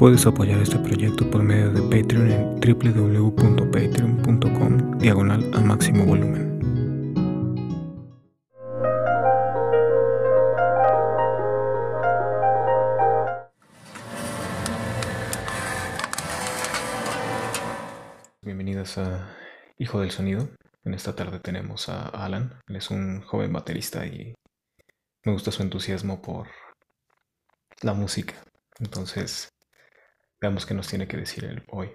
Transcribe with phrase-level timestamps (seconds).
[0.00, 6.58] Puedes apoyar este proyecto por medio de Patreon en www.patreon.com diagonal a máximo volumen.
[18.40, 19.36] Bienvenidas a
[19.76, 20.48] Hijo del Sonido.
[20.84, 22.58] En esta tarde tenemos a Alan.
[22.68, 24.32] Él es un joven baterista y
[25.26, 26.48] me gusta su entusiasmo por
[27.82, 28.36] la música.
[28.78, 29.50] Entonces,
[30.40, 31.90] Veamos qué nos tiene que decir él hoy.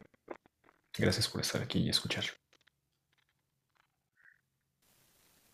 [0.98, 2.24] Gracias por estar aquí y escuchar.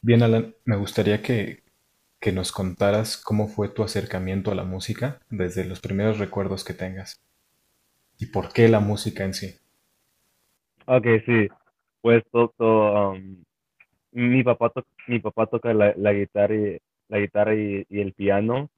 [0.02, 1.63] Bien, Alan, me gustaría que,
[2.20, 6.73] que nos contaras cómo fue tu acercamiento a la música desde los primeros recuerdos que
[6.73, 7.22] tengas.
[8.18, 9.55] ¿Y por qué la música en sí?
[10.85, 11.48] Ok, sí.
[12.02, 13.44] Pues todo, um,
[14.12, 14.71] mi papá
[15.08, 16.77] mi papá toca la, la guitarra y
[17.08, 18.70] la guitarra y, el piano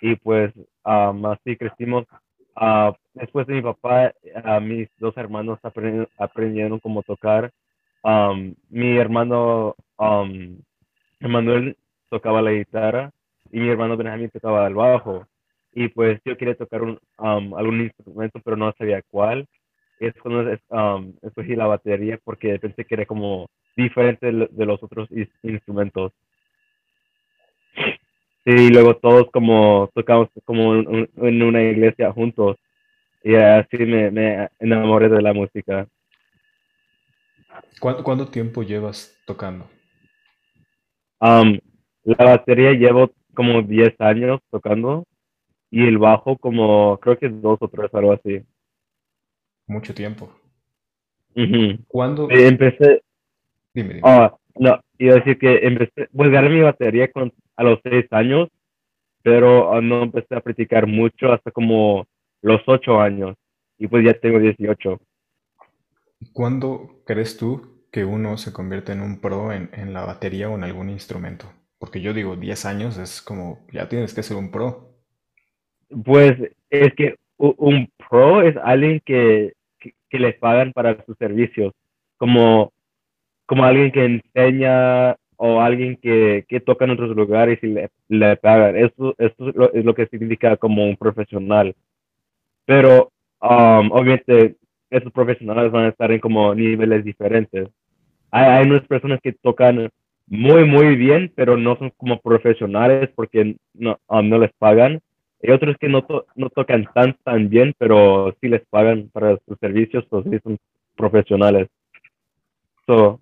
[0.00, 0.52] y pues
[0.84, 2.04] um, así crecimos
[2.56, 4.12] Uh, después de mi papá,
[4.60, 5.58] mis dos hermanos
[6.18, 7.50] aprendieron, cómo tocar.
[8.68, 9.74] Mi hermano
[11.20, 11.76] Emanuel
[12.10, 13.10] tocaba la guitarra
[13.50, 15.26] y mi hermano Benjamín tocaba el bajo.
[15.72, 16.82] Y pues yo quería tocar
[17.16, 19.46] algún instrumento, pero no sabía cuál.
[20.00, 20.50] Es cuando
[21.22, 25.08] escogí la batería porque pensé que era como diferente de los otros
[25.42, 26.12] instrumentos.
[28.44, 32.56] Sí, luego todos como tocamos como en una iglesia juntos
[33.24, 35.88] y así me, me enamoré de la música.
[37.80, 39.68] ¿Cuánto, tiempo llevas tocando?
[41.20, 41.58] Um,
[42.04, 45.06] la batería llevo como 10 años tocando
[45.70, 48.42] y el bajo como creo que dos o tres, algo así.
[49.66, 50.30] Mucho tiempo.
[51.88, 52.28] ¿Cuándo?
[52.30, 53.02] Empecé...
[53.72, 54.00] Dime, dime.
[54.04, 58.06] Ah, no, iba a decir que empecé, pues gané mi batería con a los seis
[58.10, 58.48] años,
[59.22, 62.06] pero ah, no empecé a practicar mucho hasta como
[62.44, 63.36] los ocho años
[63.78, 65.00] y pues ya tengo 18.
[66.32, 70.54] ¿Cuándo crees tú que uno se convierte en un pro en, en, la batería o
[70.54, 71.46] en algún instrumento?
[71.78, 74.90] Porque yo digo, 10 años es como, ya tienes que ser un pro.
[76.04, 76.34] Pues
[76.68, 81.72] es que un pro es alguien que, que, le pagan para sus servicios,
[82.18, 82.72] como,
[83.46, 88.36] como alguien que enseña o alguien que, que toca en otros lugares y le, le
[88.36, 88.76] pagan.
[88.76, 91.74] Eso, eso es, lo, es lo que significa como un profesional.
[92.66, 94.56] Pero um, obviamente
[94.90, 97.68] esos profesionales van a estar en como niveles diferentes.
[98.30, 99.90] Hay, hay unas personas que tocan
[100.26, 105.00] muy, muy bien, pero no son como profesionales porque no, um, no les pagan.
[105.42, 109.58] Hay otros que no, no tocan tan, tan bien, pero sí les pagan para sus
[109.58, 110.56] servicios, pues sí son
[110.96, 111.68] profesionales.
[112.86, 113.20] So,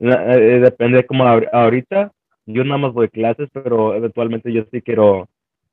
[0.00, 2.12] eh, depende como ahorita,
[2.46, 5.28] yo nada más voy a clases, pero eventualmente yo sí quiero,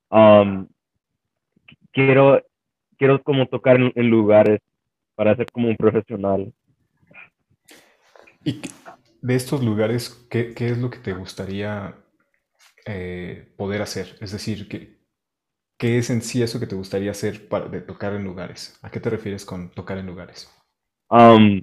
[0.10, 0.68] um,
[1.92, 2.42] quiero,
[2.98, 4.60] quiero como tocar en, lugares
[5.16, 6.54] para ser como un profesional.
[8.44, 8.62] ¿Y
[9.22, 11.96] de estos lugares, qué, qué es lo que te gustaría
[12.86, 14.16] eh, poder hacer?
[14.22, 15.00] Es decir, ¿qué,
[15.78, 18.80] ¿qué es en sí eso que te gustaría hacer para de tocar en lugares?
[18.82, 20.52] ¿A qué te refieres con tocar en lugares?
[21.10, 21.62] Um,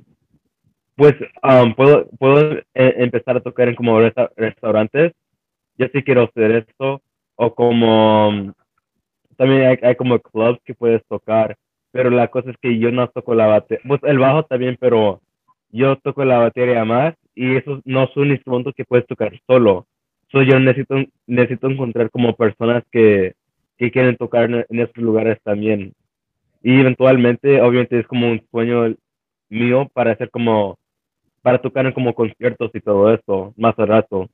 [0.96, 3.98] pues um, puedo, puedo eh, empezar a tocar en como
[4.36, 5.12] restaurantes.
[5.78, 7.02] Yo sí quiero hacer esto.
[7.34, 8.52] O como um,
[9.42, 11.56] también hay, como clubs que puedes tocar.
[11.90, 13.82] Pero la cosa es que yo no toco la batería.
[13.88, 15.20] Pues el bajo también, pero
[15.70, 17.14] yo toco la batería más.
[17.34, 19.86] Y esos no son instrumentos que puedes tocar solo.
[20.30, 20.94] So yo necesito,
[21.26, 23.34] necesito encontrar como personas que,
[23.78, 25.92] que quieren tocar en, en esos lugares también.
[26.62, 28.94] Y eventualmente, obviamente, es como un sueño
[29.48, 30.78] mío para hacer como
[31.42, 34.30] para tocar en como conciertos y todo eso más a rato.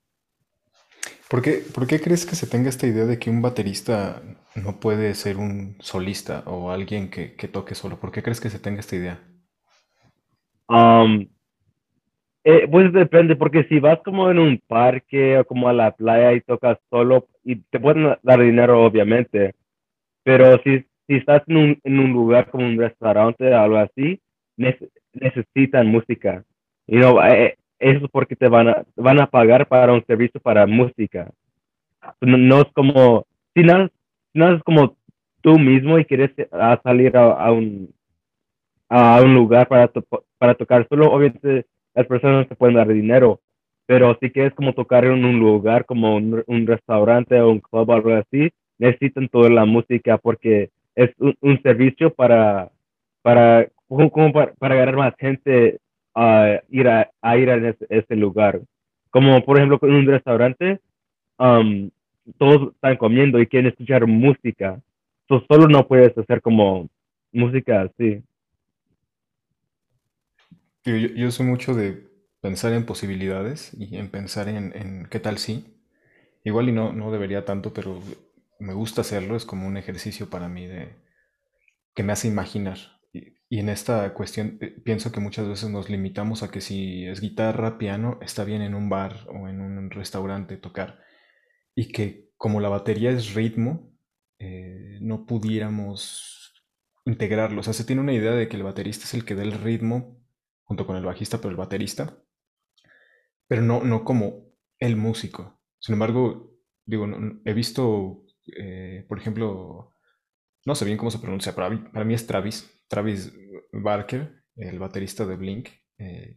[1.29, 4.23] ¿Por qué, ¿Por qué crees que se tenga esta idea de que un baterista
[4.55, 8.01] no puede ser un solista o alguien que, que toque solo?
[8.01, 9.21] ¿Por qué crees que se tenga esta idea?
[12.45, 16.33] Eh, pues depende, porque si vas como en un parque o como a la playa
[16.33, 19.55] y tocas solo, y te pueden dar dinero obviamente,
[20.23, 24.21] pero si, si estás en un, en un lugar como un restaurante o algo así,
[25.13, 26.45] necesitan música.
[26.87, 30.41] Y no, eh, eso es porque te van a, van a pagar para un servicio
[30.41, 31.31] para música.
[32.21, 33.89] No, es como, si no,
[34.35, 34.97] no, es como
[35.41, 36.31] tú mismo y quieres
[36.83, 37.93] salir a, un,
[38.89, 39.91] a un lugar para,
[40.39, 43.41] para tocar solo, obviamente las personas te pueden dar dinero,
[43.87, 47.93] pero si quieres como tocar en un lugar como un, restaurante o un club o
[47.93, 52.71] algo así, necesitan toda la música porque es un, servicio para,
[53.23, 55.79] para, como para, para ganar más gente
[56.19, 58.61] a ir a, ir a ese, lugar.
[59.11, 60.81] Como por ejemplo en un restaurante,
[61.39, 61.91] um,
[62.39, 64.81] todos están comiendo y quieren escuchar música.
[65.27, 66.89] Tú solo no puedes hacer como
[67.31, 68.23] música así.
[70.85, 72.09] Yo, yo soy mucho de
[72.41, 75.77] pensar en posibilidades y en pensar en, en qué tal sí.
[76.43, 78.01] Igual y no, no debería tanto, pero
[78.59, 80.97] me gusta hacerlo, es como un ejercicio para mí de
[81.95, 82.98] que me hace imaginar.
[83.51, 87.21] Y, en esta cuestión eh, pienso que muchas veces nos limitamos a que si es
[87.21, 91.01] guitarra, piano, está bien en un bar o en un restaurante tocar.
[91.75, 93.93] Y que como la batería es ritmo,
[94.39, 96.55] eh, no pudiéramos
[97.07, 97.61] integrarlo.
[97.61, 99.53] O sea, se tiene una idea de que el baterista es el que da el
[99.53, 100.21] ritmo
[100.65, 102.19] junto con el bajista, pero el baterista,
[103.47, 105.61] pero no, no como el músico.
[105.81, 106.53] Sin embargo,
[106.85, 108.25] digo, no- he visto,
[108.57, 109.93] eh, por ejemplo,
[110.67, 113.33] no sé bien cómo se pronuncia, para mí, para mí es Travis, Travis
[113.73, 115.69] Barker, el baterista de Blink,
[115.99, 116.37] eh,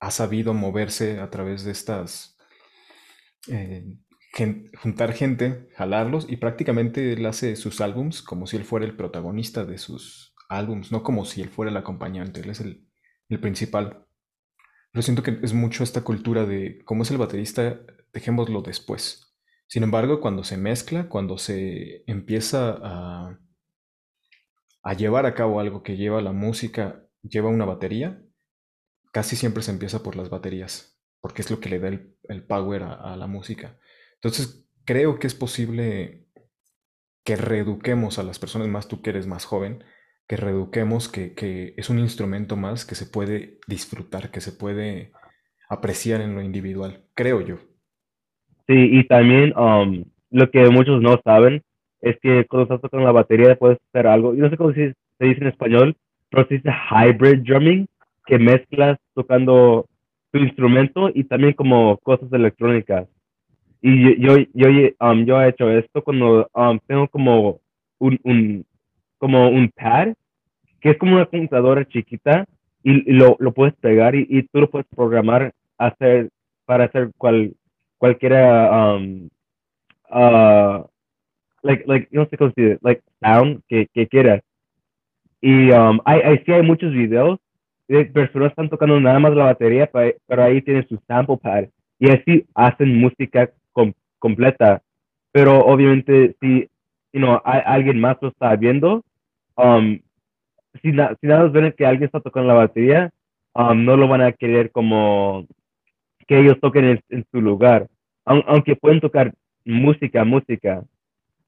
[0.00, 2.36] ha sabido moverse a través de estas,
[3.48, 3.84] eh,
[4.82, 9.64] juntar gente, jalarlos y prácticamente él hace sus álbums como si él fuera el protagonista
[9.64, 12.88] de sus álbums, no como si él fuera el acompañante, él es el,
[13.40, 14.06] principal.
[14.90, 17.80] Pero siento que es mucho esta cultura de cómo es el baterista,
[18.12, 19.34] dejémoslo después.
[19.66, 23.38] Sin embargo, cuando se mezcla, cuando se empieza a,
[24.82, 28.22] a llevar a cabo algo que lleva la música, lleva una batería,
[29.12, 32.44] casi siempre se empieza por las baterías, porque es lo que le da el, el
[32.44, 33.78] power a, la música.
[34.14, 36.26] Entonces, creo que es posible
[37.24, 39.84] que reeduquemos a las personas, más tú que eres más joven,
[40.26, 45.12] que reeduquemos que, que es un instrumento más que se puede disfrutar, que se puede
[45.68, 47.58] apreciar en lo individual, creo yo.
[48.66, 51.62] Sí, y también um, lo que muchos no saben
[52.02, 54.94] es que cuando estás tocando la batería puedes hacer algo, yo no sé cómo se,
[55.20, 55.96] dice en español,
[56.28, 57.86] pero se dice hybrid drumming,
[58.26, 59.86] que mezclas tocando
[60.32, 63.06] tu instrumento y también como cosas electrónicas.
[63.80, 64.68] Y yo, yo, yo,
[65.00, 67.60] um, he hecho esto cuando um, tengo como
[67.98, 68.64] un, un,
[69.18, 70.14] como un pad,
[70.80, 72.46] que es como una computadora chiquita,
[72.82, 76.30] y, y lo, lo puedes pegar y, y tú lo puedes programar hacer,
[76.64, 77.54] para hacer cual,
[77.98, 79.28] cualquiera, um,
[80.10, 80.84] uh,
[81.62, 84.42] like, like, no sé cómo dice, like, sound que, que quieras.
[85.40, 87.38] Y um, hay, hay, sí hay muchos videos
[87.88, 89.90] de personas que están tocando nada más la batería,
[90.26, 91.64] pero, ahí tienen su sample pad
[91.98, 94.82] y así hacen música com completa.
[95.32, 96.68] Pero obviamente si
[97.12, 99.04] you know, hay, alguien más lo está viendo,
[99.56, 99.98] um,
[100.80, 103.10] si, na si nada más ven que alguien está tocando la batería,
[103.54, 105.46] um, no lo van a querer como
[106.26, 107.88] que ellos toquen en, en su lugar.
[108.24, 110.82] Aun aunque pueden tocar música, música,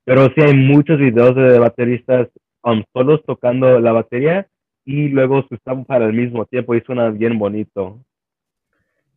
[0.05, 2.29] pero sí hay muchos videos de bateristas
[2.63, 4.49] um, solos tocando la batería
[4.85, 8.05] y luego se usan para el mismo tiempo y suena bien bonito.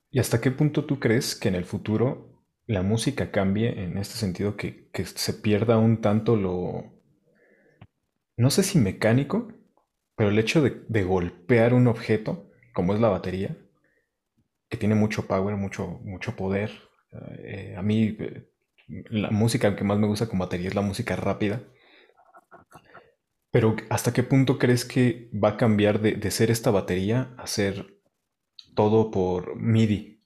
[0.09, 4.15] ¿Y hasta qué punto tú crees que en el futuro la música cambie en este
[4.15, 6.97] sentido que, que se pierda un tanto lo,
[8.37, 9.51] no sé si mecánico,
[10.15, 13.57] pero el hecho de, de golpear un objeto, como es la batería,
[14.69, 16.71] que tiene mucho power, mucho, mucho poder.
[17.39, 18.49] Eh, a mí eh,
[18.87, 21.61] la música que más me gusta con batería es la música rápida.
[23.51, 27.47] Pero ¿hasta qué punto crees que va a cambiar de, de ser esta batería a
[27.47, 27.97] ser
[28.75, 30.23] todo por MIDI?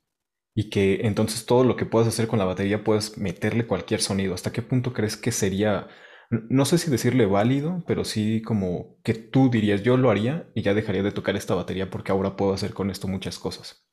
[0.56, 4.34] Y que entonces todo lo que puedas hacer con la batería puedes meterle cualquier sonido.
[4.34, 5.88] ¿Hasta qué punto crees que sería,
[6.30, 10.62] no sé si decirle válido, pero sí como que tú dirías yo lo haría y
[10.62, 13.88] ya dejaría de tocar esta batería porque ahora puedo hacer con esto muchas cosas?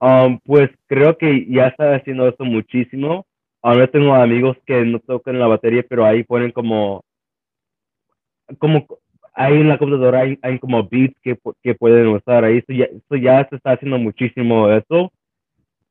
[0.00, 3.26] Um, pues creo que ya está haciendo esto muchísimo.
[3.66, 7.02] Ahora tengo amigos que no tocan la batería, pero ahí ponen como,
[8.58, 8.86] como
[9.34, 12.58] ahí en la computadora hay, hay como beats que, que pueden usar ahí.
[12.58, 15.10] Eso ya, eso ya se está haciendo muchísimo eso.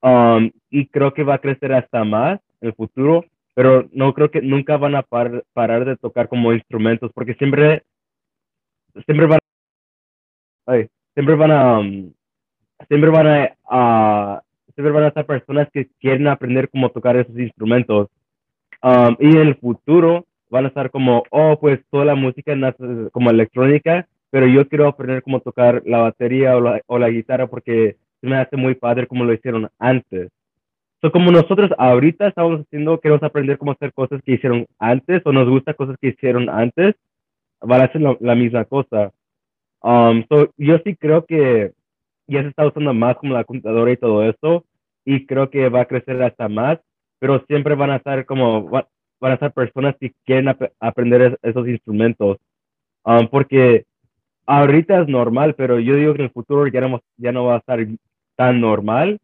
[0.02, 4.32] Um, y creo que va a crecer hasta más en el futuro, pero no creo
[4.32, 7.84] que nunca van a par, parar de tocar como instrumentos, porque siempre,
[9.06, 9.40] siempre van,
[11.14, 12.14] siempre van a, um,
[12.88, 14.42] siempre van a,
[14.76, 18.10] siempre van a estar personas que quieren aprender cómo tocar esos instrumentos.
[18.84, 22.78] Um, y en el futuro van a estar como, oh, pues toda la música nace
[23.12, 27.48] como electrónica, pero yo quiero aprender cómo tocar la batería o la, o la guitarra
[27.48, 30.30] porque se me hace muy padre como lo hicieron antes.
[31.02, 35.32] So, como nosotros ahorita estamos haciendo, queremos aprender cómo hacer cosas que hicieron antes o
[35.32, 36.96] nos gusta cosas que hicieron antes,
[37.62, 39.12] van a ser la, la misma cosa.
[39.82, 41.72] Um, so, yo sí creo que
[42.28, 44.66] ya se está usando más como la computadora y todo eso,
[45.06, 46.80] y creo que va a crecer hasta más,
[47.20, 48.86] pero siempre van a estar como, van
[49.22, 52.38] a estar personas que quieren ap aprender es, esos instrumentos,
[53.04, 53.86] um, porque
[54.46, 57.56] ahorita es normal, pero yo digo que en el futuro ya no, ya no va
[57.56, 57.80] a estar
[58.36, 59.20] tan normal.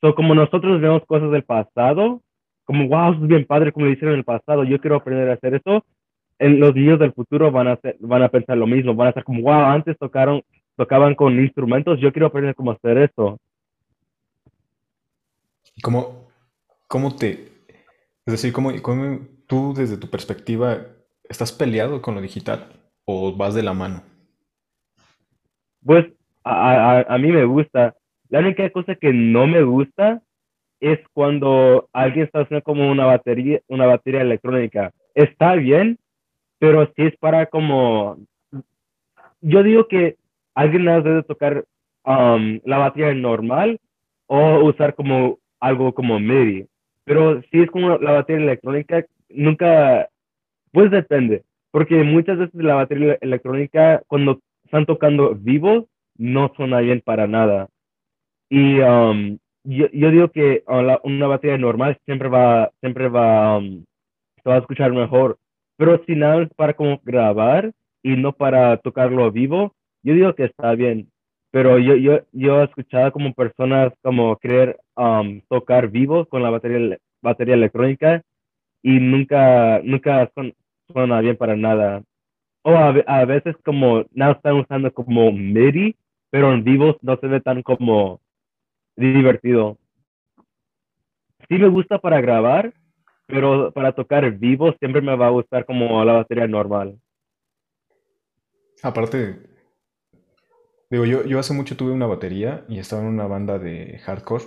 [0.00, 2.20] So, como nosotros vemos cosas del pasado,
[2.64, 5.30] como, wow, eso es bien padre como lo hicieron en el pasado, yo quiero aprender
[5.30, 5.84] a hacer eso,
[6.38, 9.24] en los niños del futuro van a, van a pensar lo mismo, van a estar
[9.24, 10.42] como, wow, antes tocaron,
[10.76, 13.38] tocaban con instrumentos, yo quiero aprender cómo hacer eso.
[15.82, 16.28] ¿Cómo,
[16.88, 17.48] cómo te,
[18.26, 20.86] es decir, cómo, cómo tú desde tu perspectiva
[21.28, 22.68] estás peleado con lo digital
[23.04, 24.02] o vas de la mano?
[25.84, 26.06] Pues
[26.42, 27.94] a, a, a mí me gusta.
[28.28, 30.22] La única cosa que no me gusta
[30.80, 34.92] es cuando alguien está haciendo como una batería, una batería electrónica.
[35.14, 35.98] Está bien,
[36.58, 38.18] pero si es para como,
[39.40, 40.16] yo digo que
[40.54, 41.64] alguien debe tocar
[42.04, 43.78] um, la batería normal
[44.26, 46.66] o usar como algo como MIDI.
[47.04, 50.08] Pero si es como la batería electrónica, nunca,
[50.72, 57.02] pues depende, porque muchas veces la batería electrónica cuando están tocando vivo no suena bien
[57.04, 57.68] para nada.
[58.48, 63.84] Y um, yo, digo que uh, una batería normal siempre va, siempre va, um,
[64.46, 65.38] va a escuchar mejor.
[65.76, 70.44] Pero si nada es para como grabar y no para tocarlo vivo, yo digo que
[70.44, 71.10] está bien.
[71.50, 76.50] Pero yo, yo, yo he escuchado como personas como querer um, tocar vivo con la
[76.50, 78.22] batería, batería electrónica
[78.82, 80.30] y nunca, nunca
[80.92, 82.02] suena bien para nada.
[82.62, 85.96] O a, a veces como nada están usando como MIDI,
[86.30, 88.20] pero en vivo no se ve tan como
[88.96, 89.78] divertido.
[91.48, 92.72] Sí me gusta para grabar,
[93.26, 96.98] pero para tocar vivo siempre me va a gustar como la batería normal.
[98.82, 99.53] Aparte,
[100.90, 104.44] digo, yo, yo hace mucho tuve una batería y estaba en una banda de hardcore,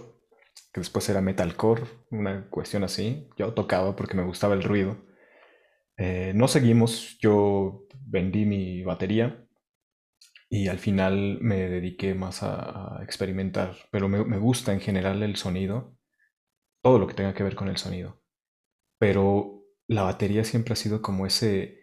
[0.73, 3.29] que después era metalcore, una cuestión así.
[3.37, 4.97] Yo tocaba porque me gustaba el ruido.
[5.97, 9.47] Eh, no seguimos, yo vendí mi batería
[10.49, 15.35] y al final me dediqué más a, experimentar, pero me, me, gusta en general el
[15.35, 15.97] sonido,
[16.81, 18.21] todo lo que tenga que ver con el sonido.
[18.99, 21.76] Pero la batería siempre ha sido como ese,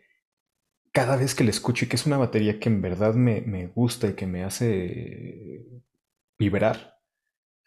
[0.94, 3.66] cada vez que la escucho y que es una batería que en verdad me, me
[3.66, 5.66] gusta y que me hace
[6.38, 7.00] vibrar,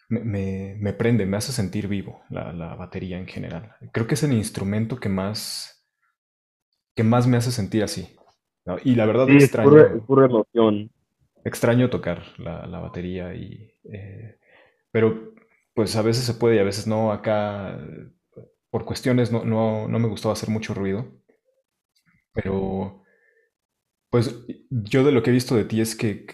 [0.08, 3.76] me, me, prende, me hace sentir vivo la, la, batería en general.
[3.92, 5.86] Creo que es el instrumento que más,
[6.96, 8.16] que más me hace sentir así.
[8.82, 9.78] Y la verdad sí, extraño.
[9.78, 10.90] Es pura, emoción.
[11.44, 13.74] Extraño tocar la, la batería y.
[13.92, 14.38] Eh,
[14.90, 15.34] pero
[15.74, 17.12] pues a veces se puede y a veces no.
[17.12, 17.78] Acá,
[18.70, 21.06] por cuestiones, no, no, no me gustaba hacer mucho ruido.
[22.32, 23.04] Pero.
[24.10, 26.26] Pues yo de lo que he visto de ti es que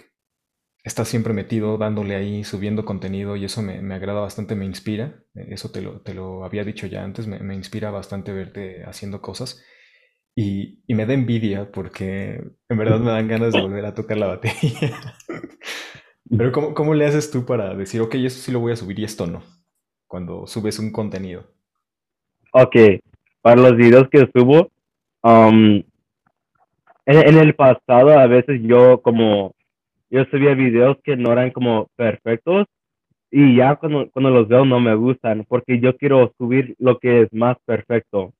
[0.84, 5.24] estás siempre metido, dándole ahí, subiendo contenido y eso me, me agrada bastante, me inspira.
[5.34, 9.20] Eso te lo, te lo había dicho ya antes, me, me inspira bastante verte haciendo
[9.20, 9.64] cosas.
[10.36, 14.18] Y, y, me da envidia porque en verdad me dan ganas de volver a tocar
[14.18, 15.14] la batería.
[16.36, 18.98] Pero ¿cómo, ¿cómo, le haces tú para decir, ok, esto sí lo voy a subir
[18.98, 19.44] y esto no?
[20.08, 21.44] Cuando subes un contenido.
[22.52, 22.76] Ok,
[23.42, 24.70] para los videos que subo,
[27.06, 29.54] en, en, el pasado a veces yo como,
[30.10, 32.66] yo subía videos que no eran como perfectos
[33.30, 37.22] y ya cuando, cuando los veo no me gustan porque yo quiero subir lo que
[37.22, 38.32] es más perfecto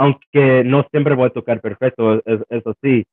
[0.00, 3.04] aunque no siempre voy a tocar perfecto, eso sí.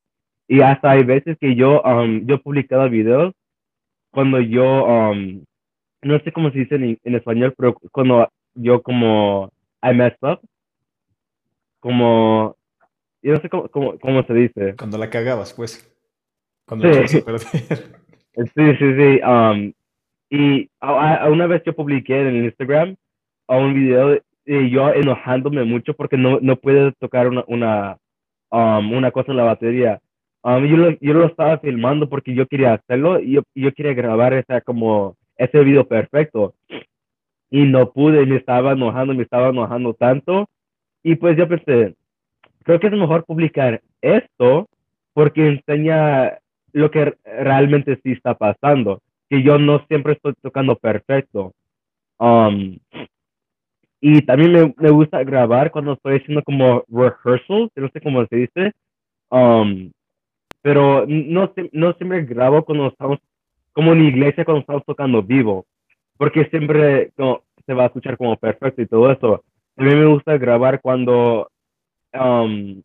[0.47, 3.33] Y hasta hay veces que yo, um, yo he publicado videos
[4.09, 5.43] cuando yo, um,
[6.01, 9.51] no sé cómo se dice en, español, pero cuando yo como,
[9.83, 10.39] I messed up,
[11.81, 12.55] como,
[13.27, 14.75] yo no sé cómo, cómo, se dice.
[14.77, 15.93] Cuando la cagabas, pues.
[16.65, 17.19] Cuando sí.
[17.21, 19.19] sí, sí, sí.
[19.21, 19.73] Um,
[20.29, 22.95] y a, una vez yo publiqué en Instagram
[23.49, 27.97] a un video y yo enojándome mucho porque no, no puede tocar una, una,
[28.49, 29.99] um, una cosa en la batería.
[30.43, 33.93] Um, yo, lo, yo lo estaba filmando porque yo quería hacerlo y yo, yo quería
[33.93, 36.55] grabar esa, como, ese video perfecto.
[37.49, 40.47] Y no pude, me estaba enojando, me estaba enojando tanto.
[41.03, 41.93] Y pues yo pensé,
[42.67, 44.67] creo que es mejor publicar esto
[45.13, 46.37] porque enseña
[46.73, 51.53] lo que realmente sí está pasando, que yo no siempre estoy tocando perfecto.
[52.19, 52.77] Um,
[54.01, 58.35] y también me, me, gusta grabar cuando estoy haciendo como rehearsals, no sé cómo se
[58.35, 58.73] dice.
[59.29, 59.91] Um,
[60.61, 63.19] pero no, no siempre grabo cuando estamos,
[63.71, 65.65] como en iglesia, cuando estamos tocando vivo.
[66.17, 67.11] Porque siempre
[67.65, 69.43] se va a escuchar como perfecto y todo eso.
[69.77, 71.49] Mí me gusta grabar cuando,
[72.13, 72.81] um,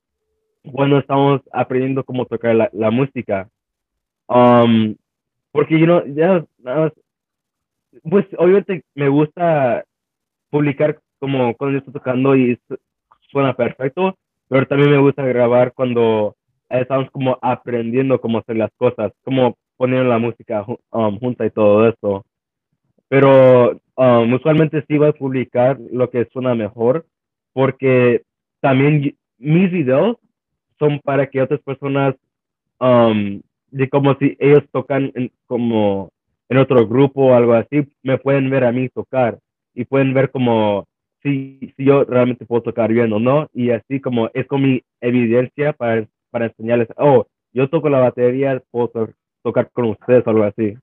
[0.72, 3.48] cuando estamos aprendiendo cómo tocar la, la música.
[4.28, 4.94] Um,
[5.50, 6.44] porque yo no, ya,
[8.04, 9.84] pues obviamente me gusta
[10.50, 12.58] publicar como cuando yo estoy tocando y
[13.30, 14.16] suena perfecto,
[14.48, 16.36] pero también me gusta grabar cuando
[16.68, 21.88] estamos como aprendiendo cómo hacer las cosas, como poniendo la música um, junta y todo
[21.88, 22.24] eso.
[23.08, 27.04] Pero um, usualmente sí voy a publicar lo que suena mejor,
[27.52, 28.22] porque
[28.62, 30.16] también mis videos
[30.78, 32.14] son para que otras personas,
[32.80, 35.12] um, de como si ellos tocan
[35.46, 36.10] como
[36.48, 39.38] en otro grupo o algo así, me pueden ver a mí tocar
[39.74, 40.86] y pueden ver como
[41.22, 43.48] si, si yo realmente puedo tocar bien o no.
[43.52, 48.62] Y así como es como mi evidencia para, para enseñarles, oh, yo toco la batería,
[48.70, 48.92] puedo
[49.42, 50.76] tocar con ustedes o algo así.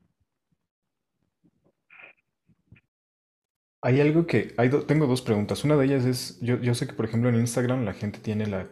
[3.82, 4.54] Hay algo que,
[4.88, 5.64] tengo dos preguntas.
[5.64, 8.68] Una de ellas es, yo, sé que por ejemplo en Instagram la gente tiene la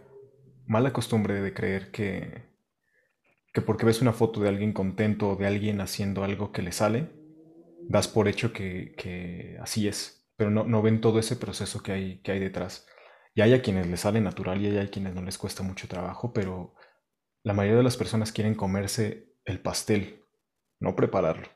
[0.65, 2.43] mala costumbre de creer que,
[3.53, 6.73] que porque ves una foto de alguien contento o de alguien haciendo algo que le
[6.73, 7.09] sale,
[7.87, 12.85] das por hecho que, así es, pero no, ven todo ese proceso que hay detrás.
[13.37, 15.87] Y hay a quienes les sale natural y hay a quienes no les cuesta mucho
[15.87, 16.73] trabajo, pero
[17.43, 20.25] la mayoría de las personas quieren comerse el pastel,
[20.79, 21.47] no prepararlo.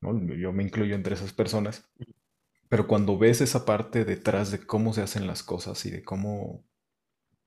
[0.00, 1.92] Yo me incluyo entre esas personas.
[2.68, 6.64] Pero cuando ves esa parte detrás de cómo se hacen las cosas y de cómo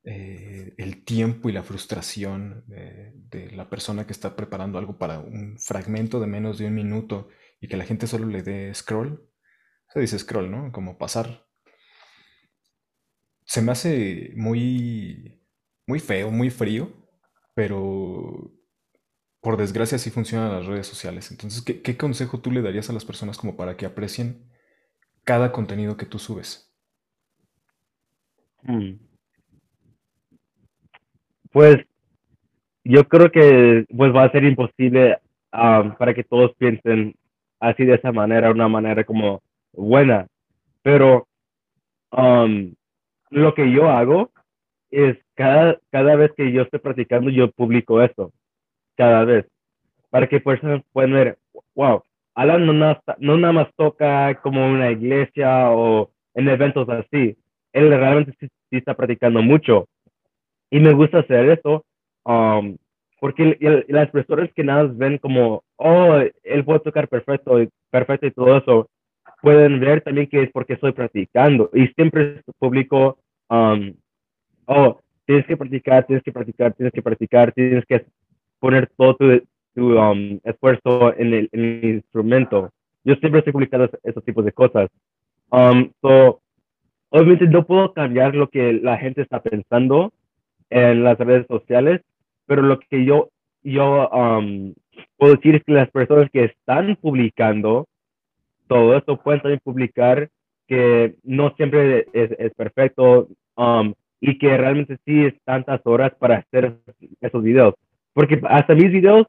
[0.03, 5.59] eh, el tiempo y la frustración de, la persona que está preparando algo para un
[5.59, 9.29] fragmento de menos de un minuto y que la gente solo le dé scroll,
[9.93, 10.71] se dice scroll, ¿no?
[10.71, 11.45] Como pasar.
[13.45, 15.45] Se me hace muy,
[15.85, 16.91] muy feo, muy frío,
[17.53, 18.51] pero
[19.39, 21.29] por desgracia sí funcionan las redes sociales.
[21.29, 24.50] Entonces, ¿qué, qué consejo tú le darías a las personas como para que aprecien
[25.23, 26.71] cada contenido que tú subes?
[28.63, 28.93] Hmm.
[31.51, 31.77] Pues
[32.83, 35.19] yo creo que pues va a ser imposible
[35.53, 37.15] um, para que todos piensen
[37.59, 39.41] así de esa manera, una manera como
[39.73, 40.27] buena.
[40.81, 41.27] Pero
[42.11, 42.73] um,
[43.29, 44.31] lo que yo hago
[44.89, 48.33] es cada, cada vez que yo estoy practicando, yo publico eso,
[48.95, 49.45] cada vez,
[50.09, 51.37] para que personas puedan ver,
[51.75, 52.03] wow,
[52.35, 57.37] Alan no, no nada más toca como una iglesia o en eventos así.
[57.73, 59.87] Él realmente sí, está practicando mucho.
[60.69, 61.83] Y me gusta hacer eso
[62.25, 62.77] um,
[63.19, 67.59] porque las personas que nada ven como, oh, él puede tocar perfecto,
[67.91, 68.89] perfecto y todo eso,
[69.43, 71.69] pueden ver también que es porque estoy practicando.
[71.73, 73.93] Y siempre publico, um,
[74.65, 78.05] oh, tienes que practicar, tienes que practicar, tienes que practicar, tienes que
[78.59, 81.49] poner todo tu, tu um, esfuerzo en el,
[81.83, 82.71] instrumento.
[83.03, 84.89] Yo siempre estoy publicando esos tipos de cosas.
[85.49, 86.41] Um, so,
[87.09, 90.13] obviamente no puedo cambiar lo que la gente está pensando
[90.69, 92.01] en las redes sociales,
[92.45, 93.29] pero lo que yo,
[93.63, 94.73] yo um,
[95.17, 97.87] puedo decir es que las personas que están publicando
[98.67, 100.29] todo esto pueden también publicar
[100.67, 106.37] que no siempre es, es perfecto um, y que realmente sí es tantas horas para
[106.37, 106.77] hacer
[107.19, 107.73] esos videos.
[108.13, 109.27] Porque hasta mis videos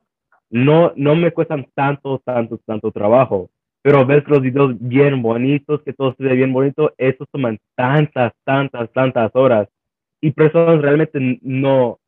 [0.53, 3.49] no, no me cuestan tanto, tanto, tanto trabajo.
[3.81, 8.33] Pero ves los videos bien bonitos, que todo se ve bien bonito, esos toman tantas,
[8.45, 9.67] tantas, tantas horas.
[10.21, 11.99] Y personas realmente no,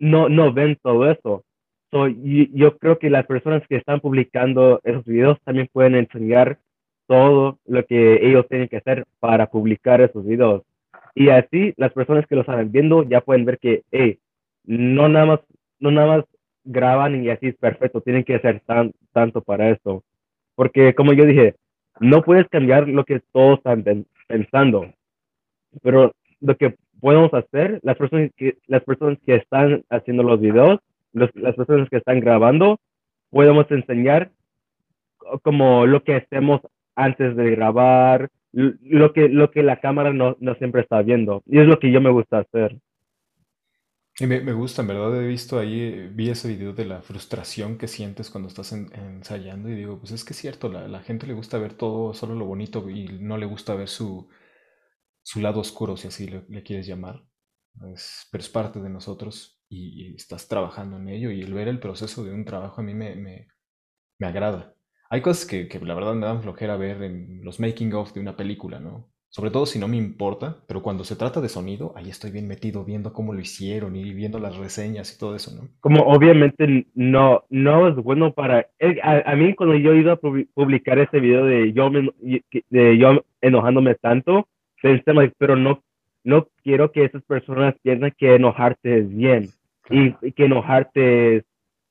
[0.00, 1.44] no, no ven todo eso.
[1.92, 6.58] So, yo creo que las personas que están publicando esos videos también pueden enseñar
[7.06, 10.62] todo lo que ellos tienen que hacer para publicar esos videos.
[11.14, 14.18] Y así las personas que lo están viendo ya pueden ver que, hey,
[14.64, 15.40] no nada más,
[15.78, 16.24] no nada más
[16.64, 20.04] graban y así es perfecto, tienen que hacer tan, tanto para eso.
[20.54, 21.54] Porque como yo dije,
[22.00, 23.84] no puedes cambiar lo que todos están
[24.28, 24.92] pensando,
[25.82, 30.80] pero lo que podemos hacer, las personas que, las personas que están haciendo los videos,
[31.12, 32.78] las personas que están grabando,
[33.30, 34.30] podemos enseñar
[35.42, 36.60] como lo que hacemos
[36.94, 41.42] antes de grabar, lo que, lo que la cámara no, no siempre está viendo.
[41.46, 42.76] Y es lo que yo me gusta hacer.
[44.20, 47.00] Y me, me gusta, en verdad he visto ahí, eh, vi ese video de la
[47.02, 51.00] frustración que sientes cuando estás ensayando y digo, pues es que es cierto, la, la
[51.00, 54.28] gente le gusta ver todo, solo lo bonito y no le gusta ver su,
[55.22, 57.24] su lado oscuro, si así le, quieres llamar.
[57.94, 61.80] Es- pero es parte de nosotros y, estás trabajando en ello y el ver el
[61.80, 63.48] proceso de un trabajo a mí me, me,
[64.18, 64.76] me agrada.
[65.10, 68.20] Hay cosas que, que la verdad me dan flojera ver en los making of de
[68.20, 69.11] una película, ¿no?
[69.32, 72.46] Sobre todo si no me importa, pero cuando se trata de sonido, ahí estoy bien
[72.46, 75.68] metido viendo cómo lo hicieron y viendo las reseñas y todo eso, ¿no?
[75.80, 78.66] Como obviamente no, no es bueno para...
[78.78, 81.90] Eh, a, mí cuando yo iba a publicar ese video de yo,
[82.68, 84.48] de yo enojándome tanto,
[84.82, 85.82] pensé, pero no,
[86.24, 89.48] no quiero que esas personas piensen que enojarte es bien
[89.88, 91.44] y, que enojarte es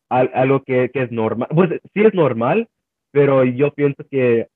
[0.10, 1.47] algo que, que es normal.
[1.49, 2.67] Pues sí es normal,
[3.10, 4.47] pero yo pienso que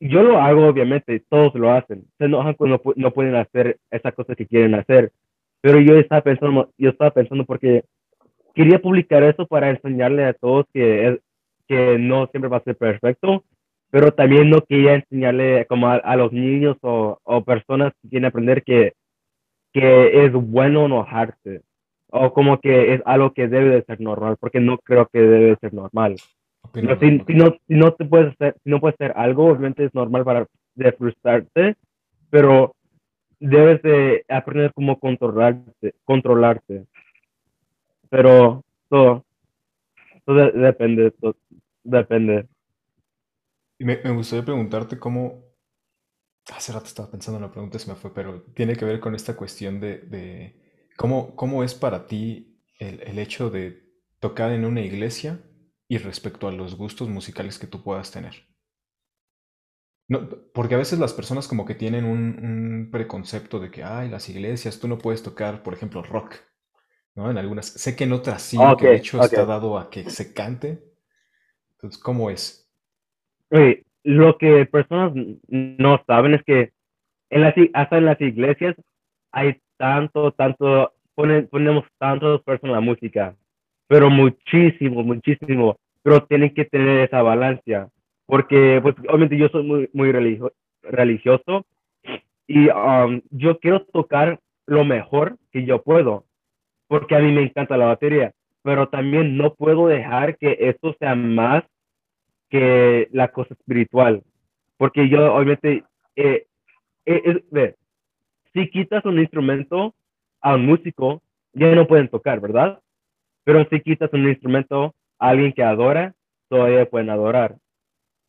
[0.00, 2.04] yo lo hago, obviamente, todos lo hacen.
[2.18, 5.12] Se enojan cuando no, pueden hacer esa cosa que quieren hacer.
[5.60, 7.84] Pero yo estaba pensando, yo estaba pensando porque
[8.54, 11.20] quería publicar eso para enseñarle a todos que,
[11.68, 13.44] que no siempre va a ser perfecto,
[13.90, 18.62] pero también no quería enseñarle como a, los niños o, o, personas que quieren aprender
[18.62, 18.94] que
[19.72, 21.62] que es bueno enojarte
[22.08, 25.56] o como que es algo que debe de ser normal, porque no creo que debe
[25.60, 26.16] ser normal.
[26.62, 29.94] Opino si, no, si no te puedes hacer, si no puedes hacer algo, obviamente es
[29.94, 31.76] normal para de frustrarte,
[32.30, 32.74] pero
[33.40, 36.86] debes de aprender cómo controlarte, controlarte.
[38.10, 39.24] Pero todo,
[40.24, 41.36] todo de- depende, todo,
[41.84, 42.46] depende.
[43.78, 45.44] Y me, me gustaría preguntarte cómo...
[46.54, 49.14] Hace rato estaba pensando en la pregunta, se me fue, pero tiene que ver con
[49.14, 50.60] esta cuestión de, de
[50.96, 53.84] cómo, cómo es para ti el, el hecho de
[54.18, 55.40] tocar en una iglesia
[55.90, 58.46] y respecto a los gustos musicales que tú puedas tener.
[60.06, 64.08] No, porque a veces las personas como que tienen un, un preconcepto de que, ay,
[64.08, 66.36] las iglesias, tú no puedes tocar, por ejemplo, rock,
[67.16, 67.28] ¿no?
[67.28, 70.32] En algunas, sé que en otras sí, que de hecho está dado a que se
[70.32, 70.80] cante.
[71.72, 72.70] Entonces, ¿cómo es?
[73.50, 75.12] Oye, lo que personas
[75.48, 76.72] no saben es que
[77.30, 78.76] en las, hasta en las iglesias
[79.32, 83.34] hay tanto, tanto, ponen, ponemos tanto esfuerzo en la música,
[83.90, 87.88] pero muchísimo, muchísimo, pero tienen que tener esa balanza,
[88.24, 90.52] porque pues obviamente yo soy muy, muy religio-
[90.84, 91.66] religioso
[92.46, 96.24] y um, yo quiero tocar lo mejor que yo puedo,
[96.86, 101.16] porque a mí me encanta la batería, pero también no puedo dejar que esto sea
[101.16, 101.64] más
[102.48, 104.22] que la cosa espiritual,
[104.76, 105.82] porque yo obviamente,
[106.14, 106.46] eh,
[107.06, 107.74] eh, es- ve,
[108.54, 109.94] si quitas un instrumento
[110.40, 111.22] a un músico,
[111.54, 112.78] ya no pueden tocar, ¿verdad?
[113.50, 116.14] Pero si quitas un instrumento a alguien que adora,
[116.48, 117.56] todavía pueden adorar.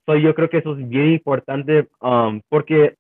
[0.08, 2.96] So, yo creo que eso es bien importante um, porque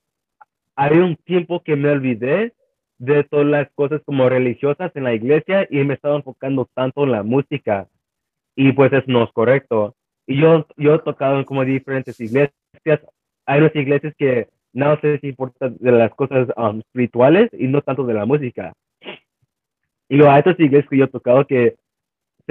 [0.76, 2.54] hay un tiempo que me olvidé
[3.00, 7.12] de todas las cosas como religiosas en la iglesia y me estaba enfocando tanto en
[7.12, 7.88] la música
[8.56, 9.96] y pues eso no es correcto.
[10.28, 12.54] Y yo, yo he tocado en como diferentes iglesias.
[13.48, 17.82] Hay unas iglesias que no sé si importa de las cosas um, espirituales y no
[17.82, 18.74] tanto de la música.
[20.08, 21.81] Y luego hay otras iglesias que yo he tocado que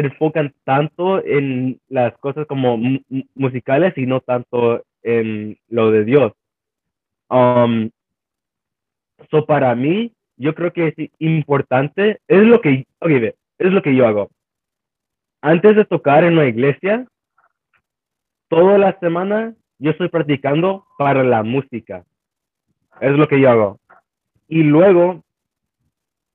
[0.01, 5.91] se enfocan tanto en las cosas como mu- mu- musicales y no tanto en lo
[5.91, 6.33] de Dios.
[7.29, 7.91] Um,
[9.31, 13.83] so para mí, yo creo que es importante, es lo que, ok, ve, es lo
[13.83, 14.31] que yo hago.
[15.43, 17.07] Antes de tocar en una iglesia,
[18.49, 22.05] toda la semana yo estoy practicando para la música.
[23.01, 23.81] Es lo que yo hago.
[24.49, 25.23] Y luego,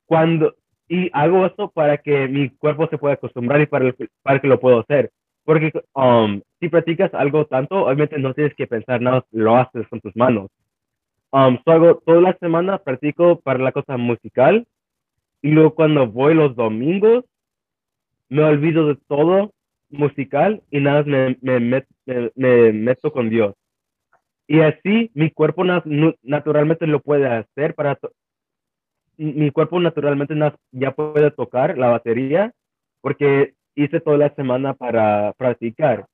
[0.06, 0.56] cuando,
[0.88, 4.48] y hago esto para que mi cuerpo se pueda acostumbrar y para, el- para que
[4.48, 5.12] lo puedo hacer.
[5.44, 10.00] Porque um, si practicas algo tanto, obviamente no tienes que pensar nada, lo haces con
[10.02, 10.50] tus manos.
[11.32, 14.66] Um, so hago toda la semana, practico para la cosa musical.
[15.42, 17.26] Y luego cuando voy los domingos,
[18.30, 19.54] me olvido de todo
[19.90, 21.86] musical y nada me, me, me-
[22.36, 23.54] me meto con Dios.
[24.48, 25.64] Y así mi cuerpo
[26.24, 27.98] naturalmente lo puede hacer para...
[29.18, 32.54] mi cuerpo naturalmente na- ya puede tocar la batería
[33.02, 36.06] porque hice toda la semana para practicar.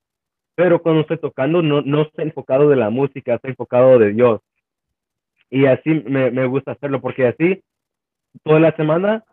[0.56, 4.42] Pero cuando estoy tocando no, no estoy enfocado de la música, estoy enfocado de Dios.
[5.50, 7.62] Y así me, me gusta hacerlo porque así
[8.44, 9.24] toda la semana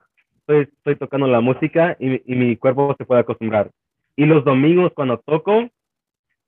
[0.40, 3.70] estoy, estoy tocando la música y, y mi cuerpo se puede acostumbrar.
[4.16, 5.68] Y los domingos cuando toco,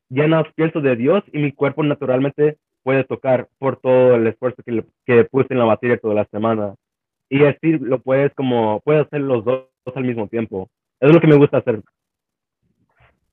[0.09, 4.63] ya no pienso de Dios y mi cuerpo naturalmente puede tocar por todo el esfuerzo
[4.65, 6.75] que, que puse en la batería toda la semana.
[7.31, 10.69] Y así lo puedes como, puedes hacer los dos al mismo tiempo.
[10.99, 11.83] Es lo que me gusta hacer.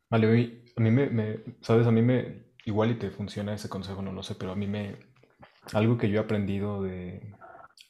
[0.10, 4.14] Vale, a mí me, sabes, a mí me, igual y te funciona ese consejo, no
[4.14, 4.96] lo sé, pero a mí me,
[5.74, 7.34] algo que yo he aprendido de,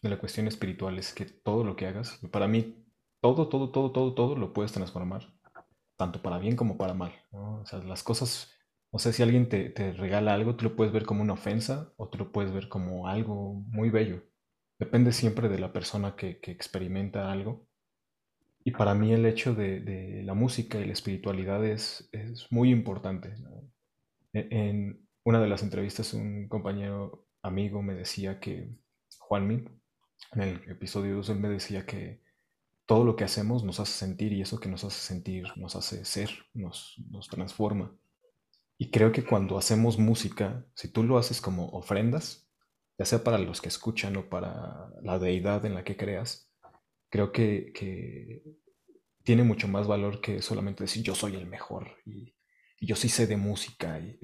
[0.02, 2.88] de la cuestión espiritual es que todo lo que hagas, para mí,
[3.22, 5.28] todo, todo, todo, todo, todo lo puedes transformar,
[5.98, 7.12] tanto para bien como para mal.
[7.32, 8.52] O sea, las cosas,
[8.91, 11.93] o sea, si alguien te, te regala algo, tú lo puedes ver como una ofensa
[11.98, 14.24] o tú lo puedes ver como algo muy bello.
[14.80, 17.68] Depende siempre de la persona que, experimenta algo.
[18.63, 22.10] Y para mí el hecho de, la música y la espiritualidad es,
[22.50, 23.36] muy importante.
[24.34, 28.70] En, en una de las entrevistas un compañero amigo me decía que,
[29.20, 29.66] Juanmi,
[30.34, 32.22] en el episodio 2, él me decía que
[32.86, 36.06] todo lo que hacemos nos hace sentir y eso que nos hace sentir nos hace
[36.06, 37.94] ser, nos, nos transforma.
[38.78, 42.46] Y creo que cuando hacemos música, si tú lo haces como ofrendas,
[42.97, 46.51] ya sea para los que escuchan o para la deidad en la que creas,
[47.10, 48.43] creo que, que
[49.23, 52.36] tiene mucho más valor que solamente decir yo soy el mejor y,
[52.81, 53.99] yo sí sé de música.
[53.99, 54.19] y-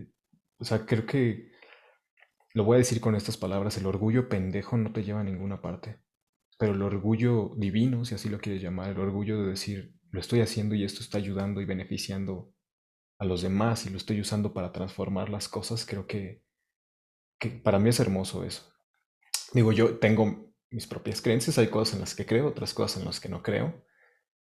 [0.60, 1.52] o sea, creo que
[2.54, 5.62] lo voy a decir con estas palabras, el orgullo pendejo no te lleva a ninguna
[5.62, 6.00] parte,
[6.60, 10.42] pero el orgullo divino, si así lo quieres llamar, el orgullo de decir lo estoy
[10.42, 12.54] haciendo y esto está ayudando y beneficiando
[13.20, 16.44] a los demás y lo estoy usando para transformar las cosas, creo que,
[17.50, 18.72] para mí es hermoso eso.
[19.54, 23.06] Digo, yo tengo mis propias creencias, hay cosas en las que creo, otras cosas en
[23.06, 23.86] las que no creo,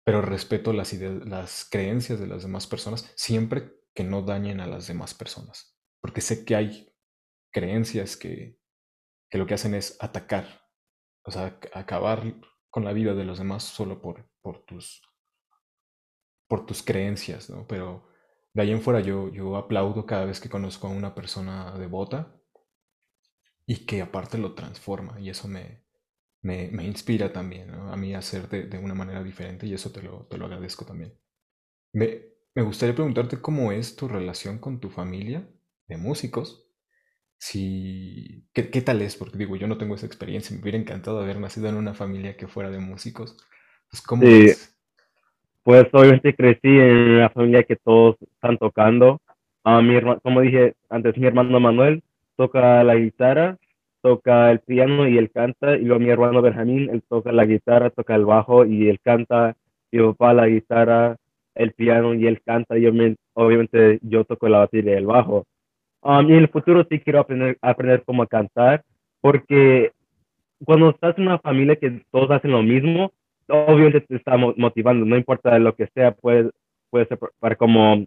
[0.05, 4.67] pero respeto las, ideas, las creencias de las demás personas siempre que no dañen a
[4.67, 6.95] las demás personas, porque sé que hay
[7.51, 8.59] creencias que,
[9.31, 10.63] que lo que hacen es atacar,
[11.25, 12.23] o sea, acabar
[12.71, 15.03] con la vida de los demás solo por, por, tus,
[16.47, 17.67] por tus creencias, ¿no?
[17.67, 18.09] Pero
[18.53, 22.38] de ahí en fuera yo, yo aplaudo cada vez que conozco a una persona devota
[23.69, 25.83] y que aparte lo transforma y eso me,
[26.41, 29.93] me, me inspira también a mí a hacer de, de, una manera diferente y eso
[29.93, 31.13] te lo, te lo agradezco también.
[31.93, 32.23] Me,
[32.55, 35.47] me gustaría preguntarte cómo es tu relación con tu familia
[35.87, 36.67] de músicos.
[37.37, 39.17] Si, ¿qué, ¿Qué tal es?
[39.17, 42.39] Porque digo, yo no tengo esa experiencia, me hubiera encantado haber nacido en una familia
[42.39, 43.37] que fuera de músicos.
[43.91, 44.47] Pues, ¿cómo sí.
[44.47, 44.79] es?
[45.63, 49.21] Pues obviamente crecí en una familia que todos están tocando.
[49.63, 52.03] A mi hermano, como dije antes, mi hermano Manuel
[52.39, 53.57] toca la guitarra,
[54.01, 57.91] toca el piano y él canta, y luego mi hermano Benjamín, él toca la guitarra,
[57.91, 59.57] toca el bajo y él canta,
[59.91, 61.17] mi papá la guitarra,
[61.57, 62.87] el piano y él canta, y
[63.35, 65.47] obviamente yo toco la batería y el bajo.
[66.01, 68.85] Um, y en el futuro sí quiero aprender, aprender cómo cantar,
[69.21, 69.91] porque
[70.65, 73.11] cuando estás en una familia que todos hacen lo mismo,
[73.49, 76.51] obviamente te está motivando, no importa lo que sea, puede,
[76.89, 78.07] puede ser para como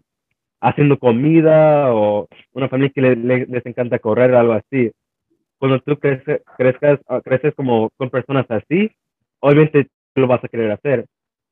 [0.62, 4.92] haciendo comida o una familia que le, le, les encanta correr algo así.
[5.58, 8.90] Cuando tú crece, crezcas, uh, creces como con personas así,
[9.40, 11.06] obviamente lo vas a querer hacer.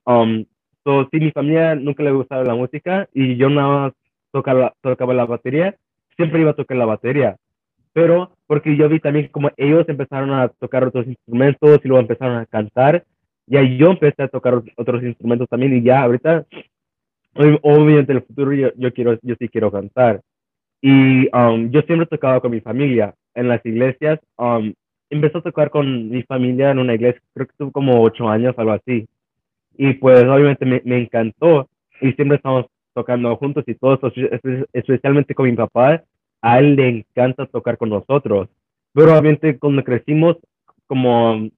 [0.06, 0.44] Um,
[0.84, 3.92] so, sí, mi familia nunca le gustaba la música y yo nada más
[4.30, 5.74] tocaba, tocaba la batería,
[6.16, 7.36] siempre iba a tocar la batería.
[7.92, 12.36] Pero porque yo vi también como ellos empezaron a tocar otros instrumentos y luego empezaron
[12.36, 13.04] a cantar,
[13.48, 16.46] y ahí yo empecé a tocar otros instrumentos también y ya ahorita
[17.34, 20.20] obviamente en el futuro yo, yo, quiero, yo sí quiero cantar.
[20.82, 24.18] Y um, yo siempre he tocado con mi familia en las iglesias.
[24.36, 24.72] Um,
[25.10, 28.54] empecé a tocar con mi familia en una iglesia, creo que tuve como ocho años,
[28.56, 29.06] algo así.
[29.76, 31.68] Y pues obviamente me, me encantó
[32.00, 34.12] y siempre estamos tocando juntos y todo eso,
[34.72, 36.02] especialmente con mi papá,
[36.42, 38.48] a él le encanta tocar con nosotros.
[38.92, 40.36] Pero obviamente cuando crecimos,
[40.86, 41.48] como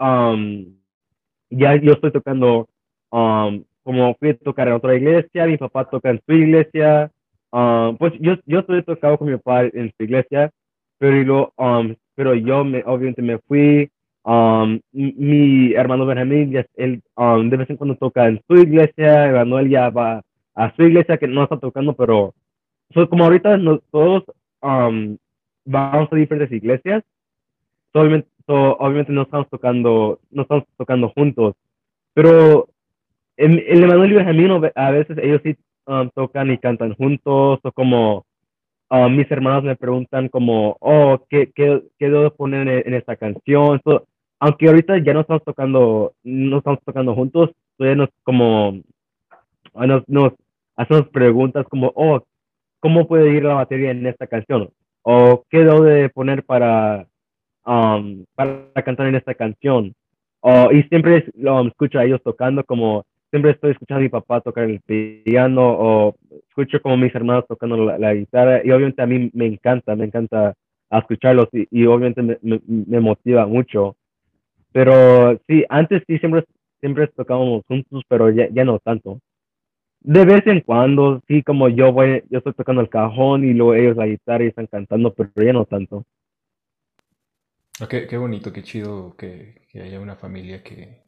[0.00, 0.66] um,
[1.50, 2.68] ya yo estoy tocando
[3.10, 7.10] um, como fui a tocar en otra iglesia, mi papá toca en su iglesia,
[7.50, 10.50] um, pues yo, yo estoy tocado con mi papá en su iglesia,
[10.98, 13.90] pero, lo, um, pero yo me, obviamente me fui,
[14.24, 19.68] um, mi hermano Benjamín, él um, de vez en cuando toca en su iglesia, Emanuel
[19.68, 20.22] ya va
[20.54, 22.34] a su iglesia que no está tocando, pero
[22.94, 23.58] so, como ahorita
[23.90, 24.24] todos
[24.62, 25.16] um,
[25.64, 27.02] vamos a diferentes iglesias,
[27.92, 31.54] so, obviamente, so, obviamente no estamos tocando, no estamos tocando juntos,
[32.14, 32.68] pero
[33.42, 37.72] el, el Emanuel y Benjamín a veces ellos sí um, tocan y cantan juntos o
[37.72, 38.24] como
[38.88, 43.80] um, mis hermanos me preguntan como, oh, ¿qué, qué, qué poner en, en esta canción?
[43.84, 44.06] So,
[44.38, 48.80] aunque ahorita ya no estamos tocando, no estamos tocando juntos, todavía nos como,
[49.74, 50.32] nos, nos
[50.76, 52.22] hacemos preguntas como, oh,
[52.80, 54.70] ¿cómo puede ir la batería en esta canción?
[55.02, 57.06] O ¿qué debo de poner para,
[57.66, 59.94] um, para cantar en esta canción?
[60.40, 64.42] O, y siempre um, escucho a ellos tocando como, siempre estoy escuchando a mi papá
[64.42, 64.80] tocar el
[65.24, 66.14] piano o
[66.48, 70.54] escucho como mis hermanos tocando la, guitarra y obviamente a mí me encanta, me encanta
[70.90, 73.96] escucharlos y, obviamente me, motiva mucho.
[74.70, 76.44] Pero sí, antes sí siempre,
[76.80, 79.18] siempre tocábamos juntos, pero ya, ya no tanto.
[80.00, 83.74] De vez en cuando, sí, como yo voy, yo estoy tocando el cajón y luego
[83.74, 86.04] ellos la guitarra y están cantando, pero ya no tanto.
[87.80, 91.02] Okay, qué bonito, qué chido que, haya una familia que,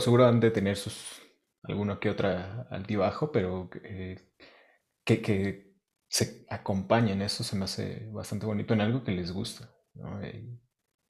[0.00, 1.25] seguro han de tener sus
[1.68, 4.16] alguna que otra altibajo, pero eh,
[5.04, 5.66] que, que,
[6.08, 9.74] se acompañen, eso se me hace bastante bonito en algo que les gusta.
[9.94, 10.20] ¿no?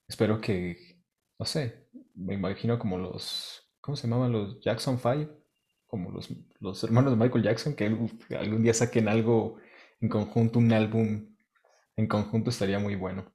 [0.09, 1.03] espero que,
[1.39, 5.29] no sé, me imagino como los, ¿cómo se llamaban los Jackson Five?
[5.87, 7.85] Como los, los hermanos de Michael Jackson, que
[8.37, 9.59] algún día saquen algo
[10.01, 11.37] en conjunto, un álbum
[11.97, 13.33] en conjunto estaría muy bueno.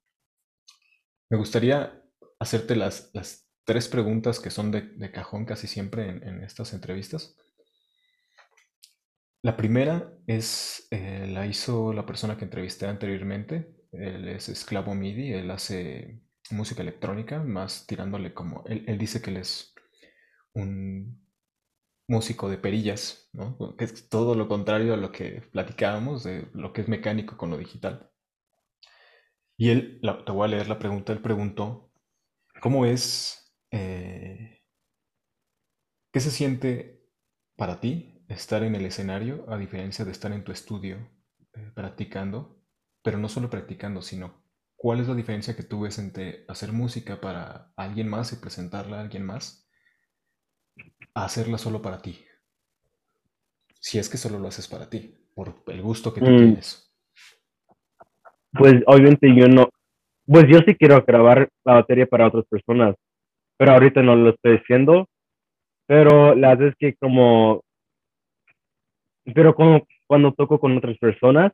[1.29, 2.03] Me gustaría
[2.39, 7.36] hacerte las, las tres preguntas que son de, cajón casi siempre en, estas entrevistas.
[9.43, 13.76] La primera es, eh, la hizo la persona que entrevisté anteriormente.
[13.91, 16.21] Él es esclavo MIDI, él hace
[16.52, 19.74] música electrónica, más tirándole como, él, él dice que él es
[20.54, 21.21] un
[22.08, 23.58] músico de perillas, ¿no?
[23.78, 27.50] que es todo lo contrario a lo que platicábamos, de lo que es mecánico con
[27.50, 28.12] lo digital.
[29.58, 31.91] Y él, la, te voy a leer la pregunta, él preguntó,
[32.62, 33.40] ¿cómo es
[33.71, 34.62] eh,
[36.12, 37.05] ¿Qué se siente
[37.55, 40.97] para ti estar en el escenario a diferencia de estar en tu estudio
[41.53, 42.62] eh, practicando?
[43.03, 44.43] Pero no solo practicando, sino
[44.75, 48.97] ¿cuál es la diferencia que tú ves entre hacer música para alguien más y presentarla
[48.97, 49.69] a alguien más
[51.13, 52.19] a hacerla solo para ti?
[53.81, 56.93] Si es que solo lo haces para ti, por el gusto que tú Mm, tienes.
[58.53, 59.69] Pues obviamente yo no,
[60.25, 62.95] pues yo sí quiero grabar la batería para otras personas,
[63.62, 65.08] pero ahorita no lo estoy haciendo,
[65.86, 67.62] pero la verdad es que como,
[69.36, 69.56] pero
[70.08, 71.52] cuando toco con otras personas,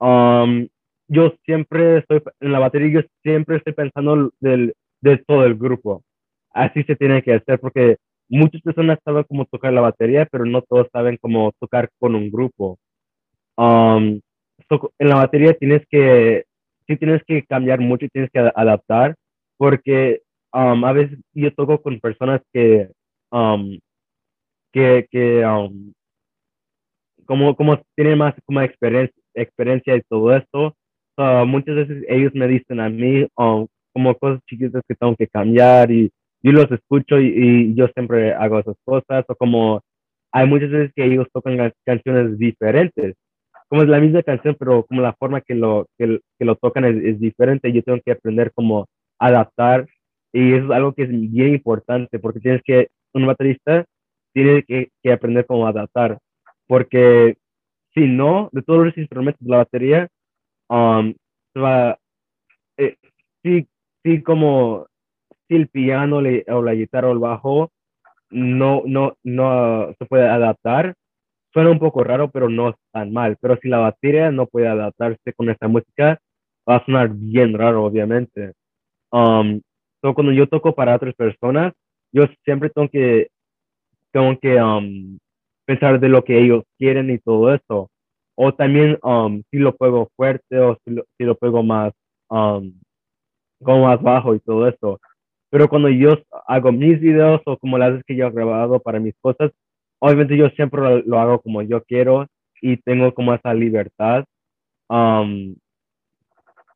[0.00, 0.66] um,
[1.06, 6.02] yo siempre estoy en la batería, yo siempre estoy pensando del, de todo el grupo.
[6.50, 7.98] Así se tiene que hacer porque
[8.30, 12.30] muchas personas saben cómo tocar la batería, pero no todos saben cómo tocar con un
[12.30, 12.78] grupo.
[13.54, 14.18] Um,
[14.98, 16.46] en la batería tienes que,
[16.86, 19.14] sí tienes que cambiar mucho tienes que ad- adaptar,
[19.58, 22.90] porque um, a veces yo toco con personas que,
[23.30, 23.78] um,
[24.72, 25.92] que, que um,
[27.26, 30.74] como, como tienen más como experiencia, experiencia y todo esto,
[31.18, 35.26] uh, muchas veces ellos me dicen a mí um, como cosas chiquitas que tengo que
[35.28, 36.10] cambiar y
[36.42, 39.82] yo los escucho y, yo siempre hago esas cosas, o como
[40.32, 43.14] hay muchas veces que ellos tocan can- canciones diferentes.
[43.68, 46.96] Como es la misma canción, pero como la forma que lo, que, lo tocan es,
[47.04, 48.86] es, diferente, yo tengo que aprender cómo
[49.18, 49.86] adaptar
[50.32, 53.84] y eso es algo que es bien importante porque tienes que, un baterista
[54.32, 56.18] tiene que, que aprender cómo adaptar,
[56.66, 57.36] porque
[57.94, 60.08] si no, de todos los instrumentos de la batería,
[60.68, 61.14] um,
[61.56, 61.98] va,
[62.76, 62.96] eh,
[63.42, 63.66] sí,
[64.04, 64.86] sí, como
[65.48, 67.70] si el piano le, o la guitarra o el bajo
[68.30, 70.94] no, no, no se puede adaptar,
[71.52, 73.36] suena un poco raro, pero no es tan mal.
[73.40, 76.20] Pero si la batería no puede adaptarse con esta música,
[76.68, 78.52] va a sonar bien raro, obviamente.
[79.10, 79.60] Um,
[80.02, 81.72] so cuando yo toco para otras personas,
[82.12, 83.28] yo siempre tengo que,
[84.12, 85.18] tengo que um,
[85.66, 87.90] pensar de lo que ellos quieren y todo eso.
[88.34, 91.92] O también um, si lo juego fuerte o si lo, si lo juego más,
[92.30, 92.72] um,
[93.62, 95.00] como más bajo y todo eso.
[95.50, 99.00] Pero cuando yo hago mis videos o como las veces que yo he grabado para
[99.00, 99.50] mis cosas,
[99.98, 102.26] obviamente yo siempre lo, hago como yo quiero
[102.62, 104.24] y tengo como esa libertad.
[104.88, 105.56] Um,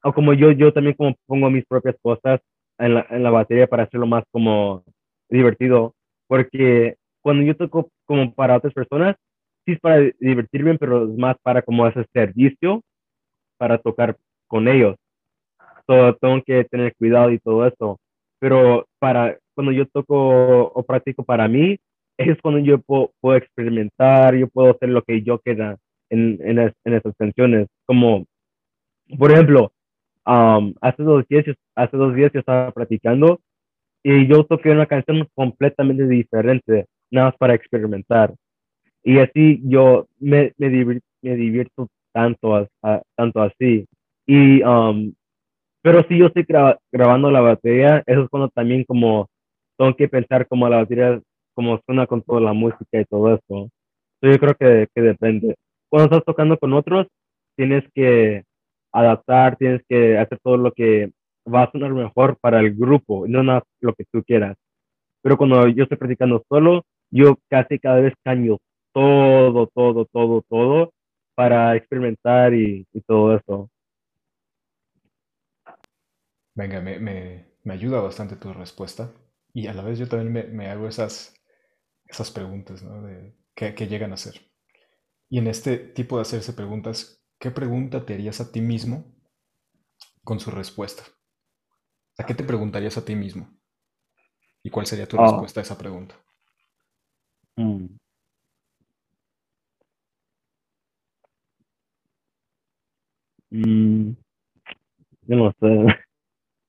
[0.02, 2.40] o como yo, yo también como pongo mis propias cosas
[2.78, 4.84] en la, en la batería para hacerlo más como
[5.28, 5.94] divertido.
[6.26, 9.16] Porque cuando yo toco como para otras personas,
[9.64, 12.82] sí es para divertirme, pero es más para como ese servicio
[13.58, 14.16] para tocar
[14.48, 14.96] con ellos.
[15.86, 17.98] So, tengo que tener cuidado y todo eso.
[18.38, 21.78] Pero para cuando yo toco o practico para mí,
[22.18, 25.76] es cuando yo puedo, puedo, experimentar, yo puedo hacer lo que yo quiera
[26.10, 27.68] en, en, es, en esas canciones.
[27.86, 28.26] Como,
[29.18, 29.72] por ejemplo,
[30.26, 33.40] um, hace, dos días, hace dos días yo estaba practicando
[34.02, 38.34] y yo toqué una canción completamente diferente, nada más para experimentar.
[39.04, 43.86] Y así yo me, me, divierto, me divierto tanto, a, a, tanto así.
[44.26, 45.12] Y, um,
[45.82, 49.28] pero si yo estoy gra grabando la batería, eso es cuando también como
[49.76, 51.20] tengo que pensar como la batería
[51.54, 53.70] como suena con toda la música y todo eso.
[54.22, 55.56] Yo creo que, que depende.
[55.88, 57.08] Cuando estás tocando con otros,
[57.56, 58.44] tienes que
[58.92, 61.12] adaptar, tienes que hacer todo lo que
[61.52, 63.42] va a sonar mejor para el grupo, no
[63.80, 64.56] lo que tú quieras.
[65.22, 68.58] Pero cuando yo estoy practicando solo, yo casi cada vez cambio
[68.92, 70.92] todo, todo, todo, todo
[71.34, 73.70] para experimentar y, todo eso.
[76.54, 79.10] Venga, me, me, me, ayuda bastante tu respuesta.
[79.54, 81.34] Y a la vez yo también me, me hago esas,
[82.06, 83.02] esas preguntas, ¿no?
[83.02, 84.50] De, ¿qué, ¿qué, llegan a ser?
[85.30, 89.04] Y en este tipo de hacerse preguntas, ¿qué pregunta te harías a ti mismo
[90.22, 91.02] con su respuesta?
[92.16, 93.48] ¿A qué te preguntarías a ti mismo?
[94.62, 95.24] ¿Y cuál sería tu oh.
[95.24, 96.14] respuesta a esa pregunta?
[97.56, 97.86] Mm.
[103.50, 104.12] Mm.
[105.22, 105.66] Yo no sé.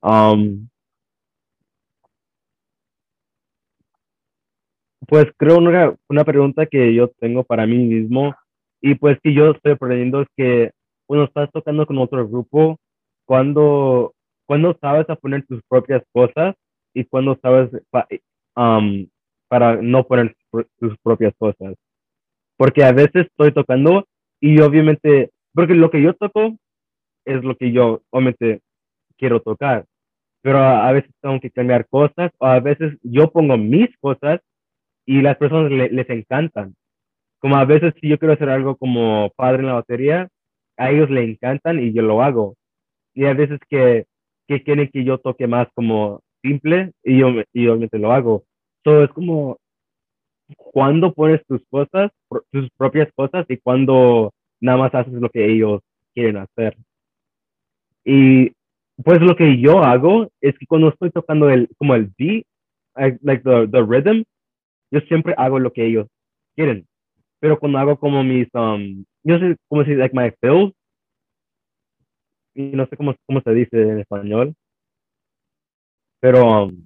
[0.06, 0.68] Um,
[5.08, 8.36] pues creo una, una pregunta que yo tengo para mí mismo
[8.84, 10.72] y pues que yo estoy aprendiendo es que
[11.08, 12.78] cuando estás tocando con otro grupo,
[13.26, 14.14] cuando,
[14.46, 16.56] cuando sabes a poner tus propias cosas
[16.94, 18.06] y cuando sabes pa,
[18.58, 19.08] um,
[19.48, 20.36] para no poner
[20.80, 21.76] tus propias cosas.
[22.58, 24.06] Porque a veces estoy tocando
[24.42, 26.58] y obviamente, porque lo que yo toco
[27.24, 28.60] es lo que yo obviamente
[29.18, 29.86] quiero tocar,
[30.42, 34.42] pero a, veces tengo que cambiar cosas o a veces yo pongo mis cosas
[35.06, 36.76] y las personas le, les encantan.
[37.44, 40.30] Como a veces si yo quiero hacer algo como padre en la batería,
[40.78, 42.56] a ellos le encantan y yo lo hago.
[43.14, 44.06] Y a veces que,
[44.48, 48.46] que quieren que yo toque más como simple y yo y obviamente lo hago.
[48.86, 49.58] So, es como
[50.56, 52.12] cuando pones tus cosas,
[52.50, 54.32] tus propias cosas y cuando
[54.62, 55.82] nada más haces lo que ellos
[56.14, 56.78] quieren hacer.
[58.06, 58.54] Y
[59.04, 62.46] pues lo que yo hago es que cuando estoy tocando el, como el beat,
[62.96, 64.24] like the, the rhythm,
[64.92, 66.08] yo siempre hago lo que ellos
[66.56, 66.88] quieren.
[67.44, 70.72] Pero cuando hago como mis, um, yo sé cómo decir, like my fills,
[72.56, 74.56] y no sé cómo, cómo se dice en español,
[76.22, 76.86] pero um,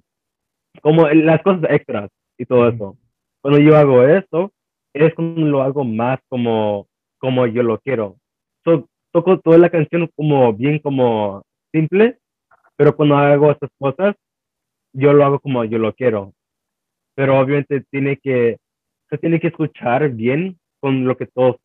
[0.82, 2.98] como las cosas extras y todo eso.
[3.40, 4.50] Cuando yo hago esto,
[4.94, 6.88] es cuando lo hago más como,
[7.18, 8.16] como yo lo quiero.
[8.64, 12.18] toco toda la canción como bien como simple,
[12.74, 14.16] pero cuando hago estas cosas,
[14.92, 16.32] yo lo hago como yo lo quiero.
[17.14, 18.58] Pero obviamente tiene que,
[19.10, 21.56] se tiene que escuchar bien con lo que todos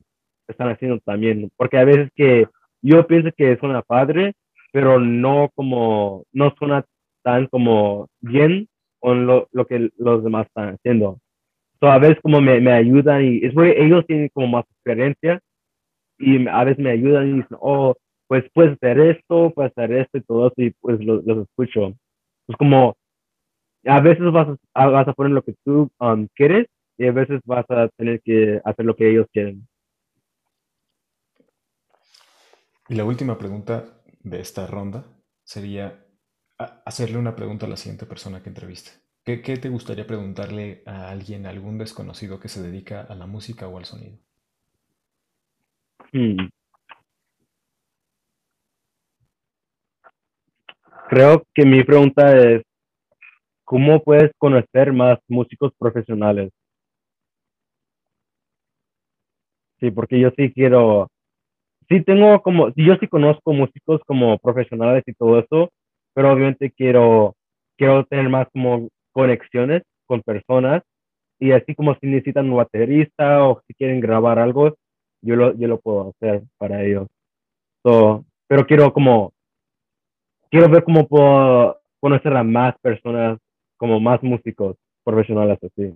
[0.48, 2.48] están haciendo también, porque a veces que
[2.82, 4.34] yo pienso que suena padre,
[4.72, 6.86] pero no como, no suena
[7.24, 8.68] tan como bien
[9.00, 11.20] con lo, lo que los demás están haciendo.
[11.80, 15.40] So, a veces como me, me ayudan y es porque ellos tienen como más experiencia
[16.18, 17.96] y a veces me ayudan y dicen, oh,
[18.28, 21.94] pues puedes hacer esto, puedes hacer esto y todo eso y pues los, los escucho.
[22.48, 22.96] Es como,
[23.86, 26.68] a veces vas a, vas a poner lo que tú um, quieres
[26.98, 29.68] y a veces vas a tener que hacer lo que ellos quieren.
[32.90, 33.86] Y la última pregunta
[34.22, 35.06] de esta ronda
[35.44, 36.06] sería
[36.58, 38.92] hacerle una pregunta a la siguiente persona que entreviste.
[39.24, 43.26] ¿Qué, ¿Qué, te gustaría preguntarle a alguien, a algún desconocido que se dedica a la
[43.26, 44.18] música o al sonido?
[46.12, 46.50] Hmm.
[51.10, 52.64] Creo que mi pregunta es,
[53.64, 56.52] ¿cómo puedes conocer más músicos profesionales?
[59.84, 61.10] Sí, porque yo sí quiero
[61.90, 65.72] sí tengo como, yo sí conozco músicos como profesionales y todo eso,
[66.14, 67.36] pero obviamente quiero,
[67.78, 70.84] quiero tener más como conexiones con personas
[71.38, 74.78] y así como si necesitan un baterista o si quieren grabar algo,
[75.22, 77.10] yo lo, yo lo puedo hacer para ellos.
[77.84, 79.34] So, pero quiero como,
[80.50, 83.38] quiero ver cómo puedo conocer a más personas,
[83.76, 85.94] como más músicos profesionales así.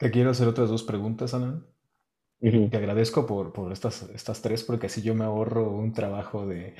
[0.00, 1.62] Te quiero hacer otras dos preguntas, Ana.
[2.40, 6.74] Te agradezco por, por estas, estas tres, porque así yo me ahorro un trabajo de,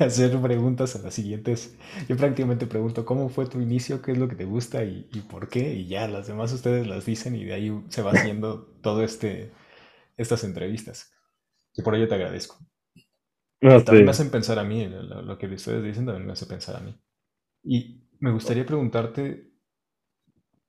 [0.00, 1.76] hacer preguntas a las siguientes.
[2.08, 5.20] Yo prácticamente pregunto cómo fue tu inicio, qué es lo que te gusta y, y
[5.20, 8.64] por qué, y ya las demás ustedes las dicen y de ahí se va haciendo
[8.82, 9.52] todo este
[10.16, 11.12] estas entrevistas.
[11.72, 12.58] Y por ello te agradezco.
[13.60, 16.74] también me hacen pensar a mí, lo, lo que ustedes dicen también me hace pensar
[16.74, 16.98] a mí.
[17.62, 19.45] Y me gustaría preguntarte,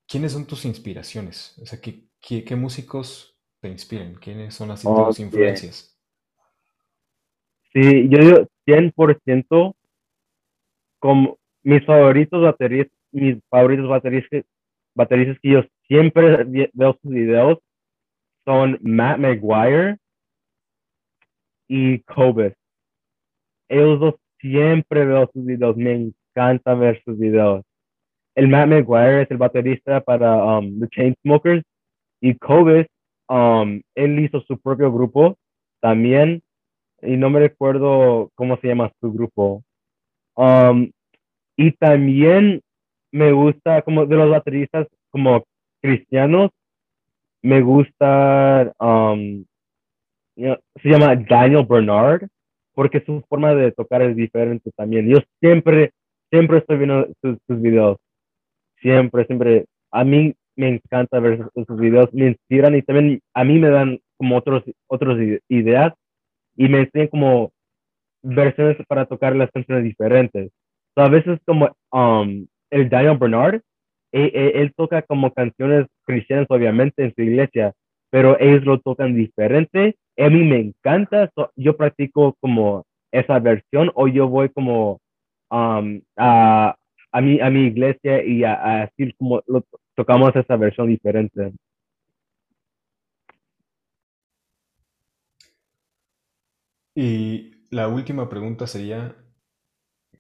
[0.08, 1.58] ¿quiénes son tus inspiraciones?
[1.62, 4.16] O sea, ¿qué, qué, qué músicos te inspiren?
[4.16, 4.84] ¿Quiénes son las
[5.20, 5.98] influencias?
[7.74, 9.76] Sí, yo digo 100%
[11.00, 14.44] como mis favoritos bateristas, mis favoritos bateristas,
[14.96, 16.44] bateristas que yo siempre
[16.74, 17.60] veo sus videos
[18.46, 19.98] son Matt McGuire
[21.68, 22.54] y Cobus.
[23.68, 27.66] Ellos dos siempre veo sus videos, me encanta ver sus videos.
[28.38, 31.64] El Matt McGuire es el baterista para um, The Chainsmokers
[32.22, 32.86] y Cobus
[33.30, 35.38] Um, él hizo su propio grupo
[35.82, 36.42] también,
[37.02, 39.64] y no me recuerdo cómo se llama su grupo.
[40.36, 40.92] Um,
[41.58, 42.62] y también
[43.12, 45.44] me gusta, como de los bateristas, como
[45.82, 46.52] cristianos,
[47.42, 49.46] me gusta, um,
[50.36, 52.28] se llama Daniel Bernard,
[52.74, 55.08] porque su forma de tocar es diferente también.
[55.10, 55.92] Yo siempre,
[56.30, 57.98] siempre estoy viendo sus, sus videos.
[58.88, 59.66] Siempre, siempre.
[59.92, 64.00] A mí me encanta ver esos, videos, me inspiran y también a mí me dan
[64.16, 65.20] como otros, otros
[65.50, 65.94] ideas
[66.56, 67.52] y me enseñan como
[68.24, 70.52] versiones para tocar las canciones diferentes.
[70.96, 73.60] a veces como um, el Daniel Bernard,
[74.14, 77.74] e, e, él, toca como canciones cristianas obviamente en su iglesia,
[78.10, 79.98] pero ellos lo tocan diferente.
[80.18, 85.02] A mí me encanta, yo practico como esa versión o yo voy como
[85.52, 86.77] um, a,
[87.12, 91.54] a mi, a mi iglesia y a, decir como lo, tocamos esa versión diferente.
[96.96, 99.16] Y la última pregunta sería,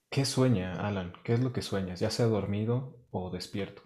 [0.09, 1.13] ¿qué sueña Alan?
[1.23, 1.99] ¿Qué es lo que sueñas?
[1.99, 3.81] Ya sea dormido o despierto.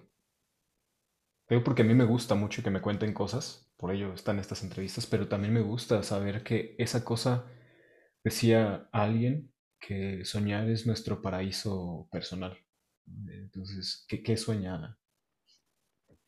[1.50, 4.64] Digo porque a mí me gusta mucho que me cuenten cosas, por ello están estas
[4.64, 7.46] entrevistas, pero también me gusta saber que esa cosa,
[8.24, 12.58] decía alguien, que soñar es nuestro paraíso personal.
[13.30, 14.98] Entonces, ¿qué, qué sueña?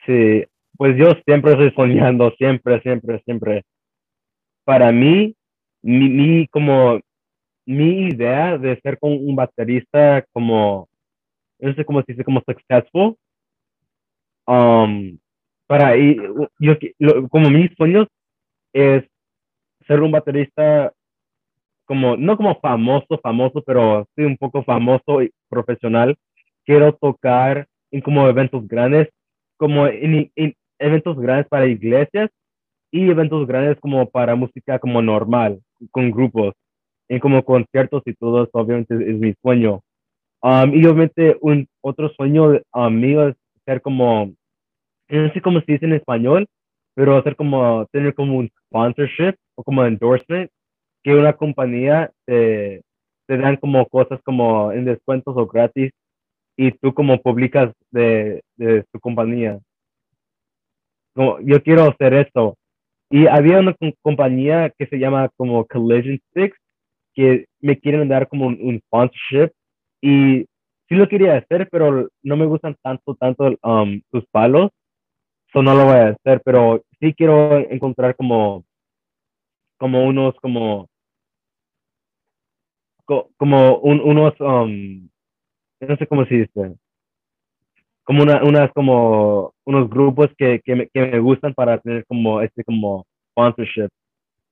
[0.05, 0.43] Sí,
[0.77, 3.63] pues yo siempre estoy soñando, siempre, siempre, siempre.
[4.65, 5.35] Para mí,
[5.81, 6.99] mi, mi como
[7.65, 10.89] mi idea de ser como un baterista como,
[11.59, 13.15] no sé cómo se dice, como successful,
[14.47, 15.17] um,
[15.67, 16.17] para y,
[16.59, 16.75] yo,
[17.29, 18.07] como mis sueños
[18.73, 19.03] es
[19.87, 20.91] ser un baterista
[21.85, 26.15] como, no como famoso, famoso, pero sí un poco famoso y profesional.
[26.65, 29.09] Quiero tocar en como eventos grandes,
[29.57, 30.31] como en,
[30.79, 32.29] eventos grandes para iglesias
[32.91, 35.59] y eventos grandes como para música como normal,
[35.91, 36.53] con grupos,
[37.09, 39.81] en como conciertos y todo eso, obviamente es, mi sueño.
[40.41, 43.35] Um, y obviamente un otro sueño um, mío es
[43.65, 44.33] ser como,
[45.09, 46.47] no sé cómo se dice en español,
[46.95, 50.49] pero hacer como, tener como un sponsorship o como endorsement,
[51.03, 52.81] que una compañía te,
[53.27, 55.91] te dan como cosas como en descuentos o gratis
[56.57, 59.59] y tú como publicas de, de tu compañía.
[61.15, 62.57] Como, yo quiero hacer esto.
[63.09, 66.57] Y había una compañía que se llama como Collision Sticks,
[67.13, 69.51] que me quieren dar como un, sponsorship.
[70.01, 70.45] Y
[70.89, 74.71] sí lo quería hacer, pero no me gustan tanto, tanto um, sus palos.
[75.49, 78.65] Eso no lo voy a hacer, pero sí quiero encontrar como,
[79.77, 80.89] como unos, como,
[83.05, 85.07] como unos, um,
[85.87, 86.75] no sé cómo se dice,
[88.03, 92.41] como una, unas como unos grupos que, que, me, que me gustan para tener como
[92.41, 93.89] este como sponsorship.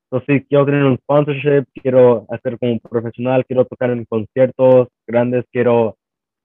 [0.09, 5.97] Entonces, quiero tener un sponsorship, quiero hacer como profesional, quiero tocar en conciertos grandes, quiero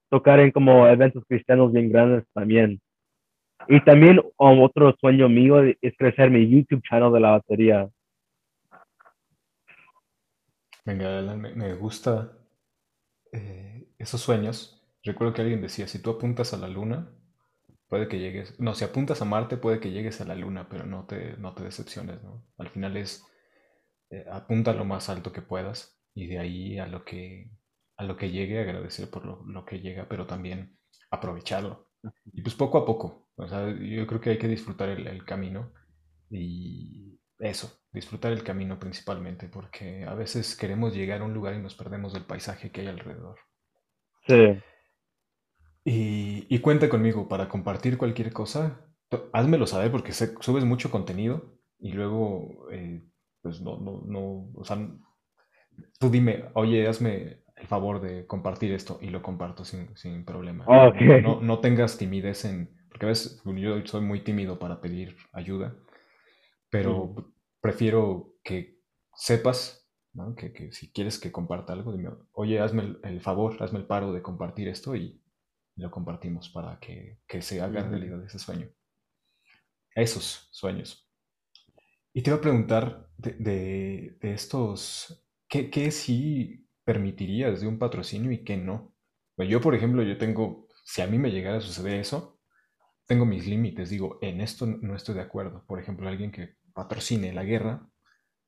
[0.09, 2.81] tocar en como eventos cristianos bien grandes también.
[3.69, 7.89] Y también otro sueño mío es crecer mi YouTube channel de la batería.
[10.85, 12.31] Venga, me gusta
[13.33, 14.76] eh, esos sueños.
[15.07, 17.09] Recuerdo que alguien decía, si tú apuntas a la luna,
[17.89, 20.85] puede que llegues, no, si apuntas a Marte, puede que llegues a la luna, pero
[20.85, 22.45] no te, no te decepciones, ¿no?
[22.59, 23.25] Al final es,
[24.11, 27.53] eh, apunta lo más alto que puedas y de ahí a lo que,
[27.97, 30.77] a lo que llegue, agradecer por lo, que llega, pero también
[31.13, 31.87] aprovecharlo.
[32.33, 35.25] Y pues poco a poco, o sea, yo creo que hay que disfrutar el, el
[35.25, 35.73] camino
[36.31, 41.63] y eso, disfrutar el camino principalmente, porque a veces queremos llegar a un lugar y
[41.63, 43.39] nos perdemos del paisaje que hay alrededor.
[44.27, 44.61] Sí.
[45.89, 48.85] Y, cuenta conmigo para compartir cualquier cosa.
[49.33, 53.05] Házmelo saber porque subes mucho contenido y luego, eh,
[53.41, 54.79] pues no, no, no, o sea,
[56.01, 60.65] tú dime, oye, hazme el favor de compartir esto y lo comparto sin, sin problema.
[60.67, 65.17] Ah, no, no, tengas timidez en, porque a veces yo soy muy tímido para pedir
[65.33, 65.77] ayuda,
[66.69, 67.33] pero mm.
[67.61, 68.81] prefiero que
[69.15, 70.35] sepas, ¿no?
[70.35, 73.87] que, que, si quieres que comparta algo, dime, oye, hazme el, el favor, hazme el
[73.87, 75.23] paro de compartir esto y
[75.77, 78.69] lo compartimos para que, se haga realidad ese sueño.
[79.95, 81.09] Esos sueños.
[82.13, 88.43] Y te iba a preguntar de, estos, ¿qué, ¿qué, sí permitirías de un patrocinio y
[88.45, 88.95] qué no?
[89.39, 92.41] yo, por ejemplo, yo tengo, si a mí me llegara a suceder eso,
[93.07, 95.65] tengo mis límites, digo, en esto no estoy de acuerdo.
[95.67, 97.87] Por ejemplo, alguien que patrocine la guerra,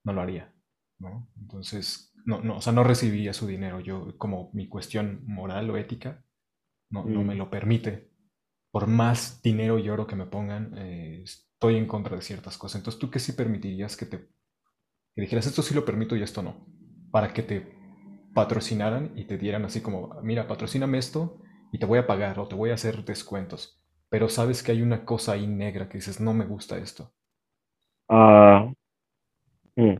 [0.04, 0.54] no lo haría,
[0.98, 1.28] ¿no?
[1.38, 3.80] Entonces, no, no, o sea, no recibiría su dinero.
[3.80, 6.24] Yo, como mi cuestión moral o ética,
[6.90, 7.38] no, no me mm.
[7.38, 8.10] lo permite.
[8.70, 12.80] Por más dinero y oro que me pongan, eh, estoy en contra de ciertas cosas.
[12.80, 14.28] Entonces, ¿tú qué sí permitirías que te
[15.14, 16.66] que dijeras esto sí lo permito y esto no?
[17.10, 17.78] Para que te
[18.34, 21.40] patrocinaran y te dieran así como, mira, patrocíname esto
[21.72, 23.82] y te voy a pagar o te voy a hacer descuentos.
[24.10, 27.12] Pero sabes que hay una cosa ahí negra que dices, no me gusta esto.
[28.08, 28.72] Ah,
[29.76, 29.96] mm.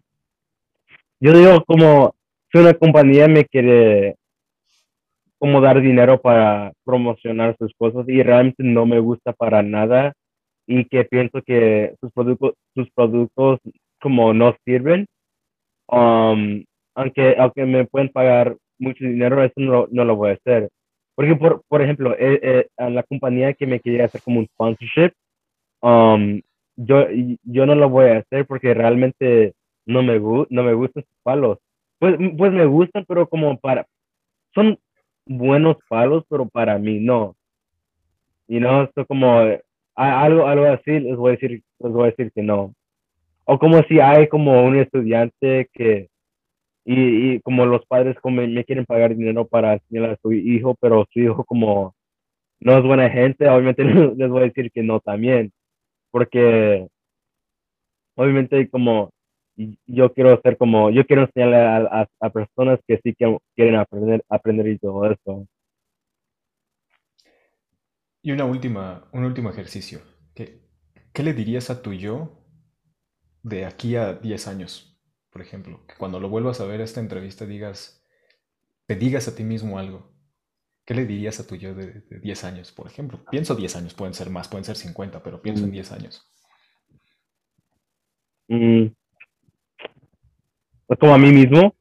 [1.21, 2.15] yo digo como
[2.51, 4.17] si una compañía me quiere
[5.39, 10.13] como dar dinero para promocionar sus cosas y realmente no me gusta para nada
[10.67, 13.61] y que pienso que sus productos, sus productos
[14.01, 15.07] como no sirven,
[15.89, 16.65] um,
[16.95, 20.69] aunque, aunque me pueden pagar mucho dinero, eso no, no lo voy a hacer.
[21.15, 24.47] Porque, por, por ejemplo, eh, eh, a la compañía que me quería hacer como un
[24.47, 25.13] sponsorship,
[25.81, 26.41] um,
[26.77, 27.07] yo,
[27.43, 29.55] yo no lo voy a hacer porque realmente
[29.87, 31.59] no me, no me gustan sus palos.
[31.99, 33.87] Pues, pues me gustan, pero como para,
[34.55, 34.79] son
[35.29, 37.37] buenos palos, pero para mí no.
[38.49, 39.41] Y no, esto como
[39.95, 42.75] algo, algo así, les voy a decir, les voy a decir que no.
[43.45, 46.09] O como si hay como un estudiante que,
[46.85, 50.77] y, y como los padres como me quieren pagar dinero para enseñar a su hijo,
[50.81, 51.95] pero su hijo como
[52.61, 53.85] no es buena gente, obviamente
[54.17, 55.53] les voy a decir que no también.
[56.11, 56.87] Porque
[58.15, 59.11] obviamente como
[59.87, 64.25] yo quiero ser como, yo quiero enseñarle a, a, personas que sí que quieren aprender,
[64.29, 65.49] aprender y todo eso.
[68.23, 70.01] Y una última, un último ejercicio.
[70.35, 70.61] ¿Qué,
[71.13, 72.45] ¿Qué le dirías a tu yo
[73.43, 75.01] de aquí a 10 años,
[75.31, 75.85] por ejemplo?
[75.87, 78.05] Que cuando lo vuelvas a ver esta entrevista digas,
[78.87, 80.13] te digas a ti mismo algo.
[80.85, 83.23] ¿Qué le dirías a tu yo de, 10 años, por ejemplo?
[83.31, 85.95] Pienso 10 años, pueden ser más, pueden ser 50, pero pienso en 10 mm.
[85.95, 86.23] años.
[88.49, 88.87] Mm,
[90.97, 91.75] como a mí mismo.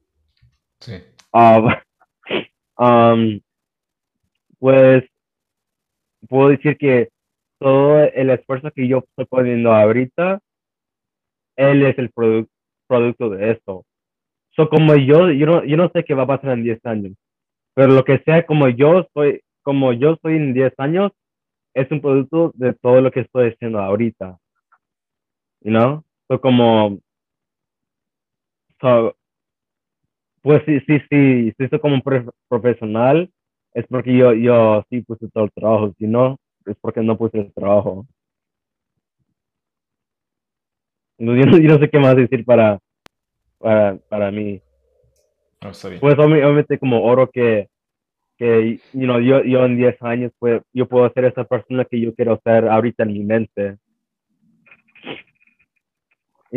[0.80, 0.94] Sí.
[2.78, 3.40] Um,
[4.60, 5.04] pues
[6.28, 7.10] puedo decir que
[7.60, 10.40] todo el esfuerzo que yo estoy poniendo ahorita,
[11.56, 12.48] él es el produ-
[12.88, 13.86] producto de esto.
[14.52, 17.14] So, como yo, yo no, yo no sé qué va a pasar en 10 años,
[17.74, 21.12] pero lo que sea como yo soy, como yo soy en 10 años,
[21.74, 24.38] es un producto de todo lo que estoy haciendo ahorita.
[25.62, 26.04] You know?
[26.28, 27.00] So, como,
[28.82, 29.16] so,
[30.42, 33.30] pues sí, sí, sí, sí, soy como un prof- profesional,
[33.74, 37.40] es porque yo, yo sí puse todo el trabajo, si no, es porque no puse
[37.40, 38.06] el trabajo.
[41.20, 42.80] Yo no, yo no sé qué más decir para,
[43.60, 44.62] para, para mí.
[45.90, 46.00] Bien.
[46.02, 47.68] Pues obvi- obviamente como oro que,
[48.38, 52.00] que you know, yo, yo en 10 años pues, yo puedo ser esa persona que
[52.00, 53.78] yo quiero ser ahorita en mi mente.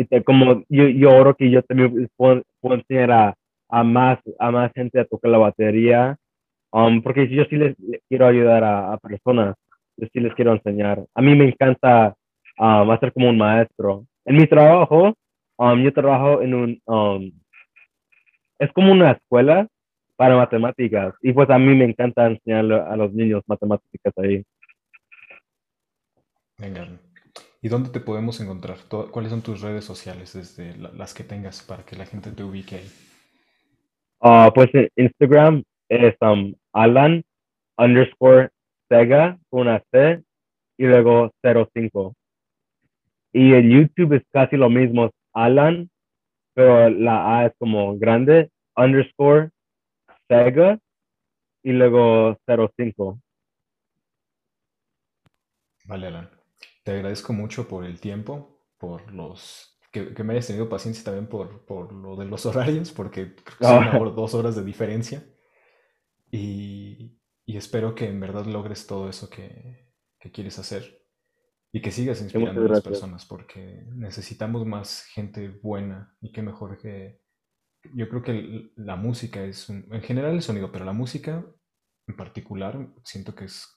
[0.01, 3.35] Y te- como yo, yo oro que yo también puedo, puedo enseñar a,
[3.69, 6.17] a, más, a más gente a tocar la batería,
[6.71, 7.75] um, porque yo sí les
[8.09, 9.55] quiero ayudar a, personas,
[9.97, 11.05] yo sí les quiero enseñar.
[11.13, 12.15] A mí me encanta
[12.57, 14.05] um, hacer como un maestro.
[14.25, 15.13] En mi trabajo,
[15.57, 17.31] um, yo trabajo en un, um,
[18.57, 19.67] es como una escuela
[20.15, 24.43] para matemáticas y pues a mí me encanta enseñar a los niños matemáticas ahí.
[26.57, 26.87] Venga.
[27.61, 28.77] ¿Y dónde te podemos encontrar?
[28.89, 32.43] ¿Cuáles son tus redes sociales desde la- las que tengas para que la gente te
[32.43, 32.89] ubique ahí?
[34.21, 37.23] Ah, pues en Instagram es um, Alan
[37.77, 38.49] underscore
[38.89, 40.23] Sega con una C
[40.77, 42.13] y luego 05.
[43.33, 45.89] Y en YouTube es casi lo mismo, es Alan,
[46.53, 49.51] pero la A es como grande, underscore
[50.27, 50.79] Sega
[51.63, 53.19] y luego 05.
[55.85, 56.29] Vale, Alan.
[56.83, 59.79] Te agradezco mucho por el tiempo, por los...
[59.91, 63.57] Que, que me hayas tenido paciencia también por, por lo de los horarios, porque creo
[63.57, 65.23] que son Ah, dos horas de diferencia.
[66.31, 71.01] Y, y espero que en verdad logres todo eso que, que quieres hacer
[71.73, 76.77] y que sigas inspirando a las personas, porque necesitamos más gente buena y qué mejor
[76.77, 77.21] que...
[77.95, 79.87] Yo creo que la música es un...
[79.91, 81.45] En general el sonido, pero la música
[82.07, 83.67] en particular siento que es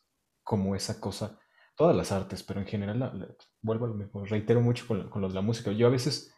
[0.43, 1.39] como esa cosa,
[1.77, 3.13] todas las artes, pero en general, la-
[3.63, 5.73] vuelvo a reitero mucho con, con lo de la música.
[5.73, 6.33] Yo a veces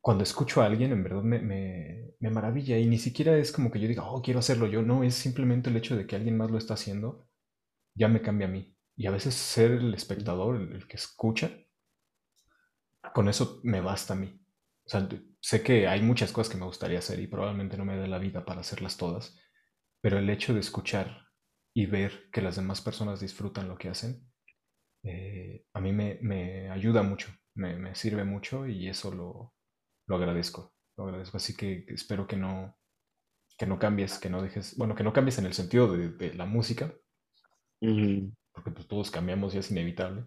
[0.00, 3.70] cuando escucho a alguien, en verdad me, me, me maravilla y ni siquiera es como
[3.70, 6.36] que yo diga, oh, quiero hacerlo yo, no, es simplemente el hecho de que alguien
[6.36, 7.26] más lo está haciendo,
[7.94, 8.76] ya me cambia a mí.
[8.96, 11.50] Y a veces ser el espectador, el, el que escucha,
[13.14, 14.40] con eso me basta a mí.
[14.86, 15.08] O sea,
[15.40, 18.18] sé que hay muchas cosas que me gustaría hacer y probablemente no me dé la
[18.18, 19.36] vida para hacerlas todas,
[20.02, 21.27] pero el hecho de escuchar
[21.80, 24.14] y ver que las demás personas disfrutan lo que hacen,
[25.04, 29.54] eh, a mí me, me ayuda mucho, me, me sirve mucho y eso lo,
[30.08, 31.38] lo agradezco, lo agradezco.
[31.38, 32.76] Así que espero que no,
[33.58, 36.34] que no cambies, que no dejes, bueno, que no cambies en el sentido de, de
[36.34, 36.94] la música,
[38.52, 40.26] porque pues todos cambiamos y es inevitable,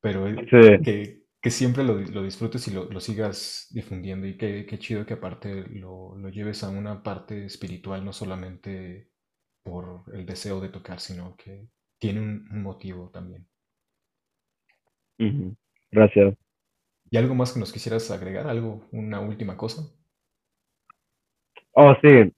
[0.00, 0.58] pero Sí.
[0.82, 5.06] que, que siempre lo, lo disfrutes y lo, lo sigas difundiendo y que, qué chido
[5.06, 9.10] que aparte lo, lo lleves a una parte espiritual, no solamente
[9.62, 13.46] por el deseo de tocar, sino que tiene un, un motivo también.
[15.90, 16.34] Gracias.
[17.10, 18.46] ¿Y algo más que nos quisieras agregar?
[18.46, 19.82] ¿Algo, una última cosa?
[21.72, 22.32] Oh, sí.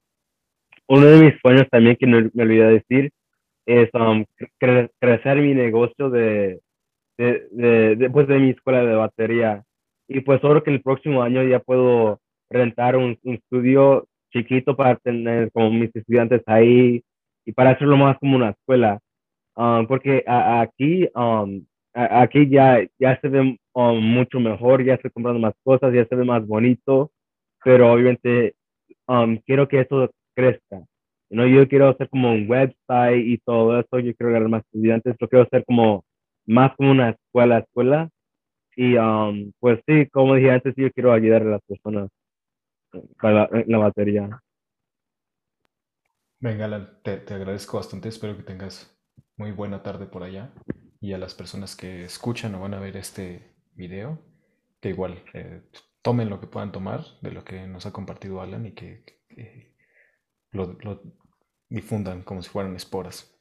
[0.87, 3.11] Uno de mis sueños también que me, me olvidé decir
[3.65, 4.25] es um,
[4.59, 6.61] cre- crecer mi negocio de,
[7.17, 9.63] de, de, de, pues, de mi escuela de batería.
[10.09, 12.19] Y pues solo que el próximo año ya puedo
[12.49, 17.01] rentar un, un estudio chiquito para tener como mis estudiantes ahí
[17.45, 18.99] y para hacerlo más como una escuela.
[19.55, 24.95] Um, porque a- aquí, um, a- aquí ya, ya se ve um, mucho mejor, ya
[24.95, 27.11] estoy comprando más cosas, ya se ve más bonito,
[27.63, 28.55] pero obviamente
[29.07, 30.81] um, quiero que eso crezca.
[31.29, 31.47] ¿no?
[31.47, 35.27] Yo quiero hacer como un website y todo eso, yo quiero ganar más estudiantes, lo
[35.29, 36.05] quiero hacer como
[36.45, 38.09] más como una escuela, escuela.
[38.75, 42.09] Y um, pues sí, como dije antes, yo quiero ayudar a las personas
[43.21, 44.29] para la, la batería.
[46.43, 48.93] Venga, Alan, te, te agradezco bastante, espero que tengas
[49.37, 50.51] muy buena tarde por allá.
[50.99, 54.19] Y a las personas que escuchan o van a ver este video,
[54.81, 55.61] que igual eh,
[56.01, 59.05] tomen lo que puedan tomar de lo que nos ha compartido Alan y que,
[60.51, 61.01] lo, lo
[61.69, 63.33] difundan como si fueran esporas.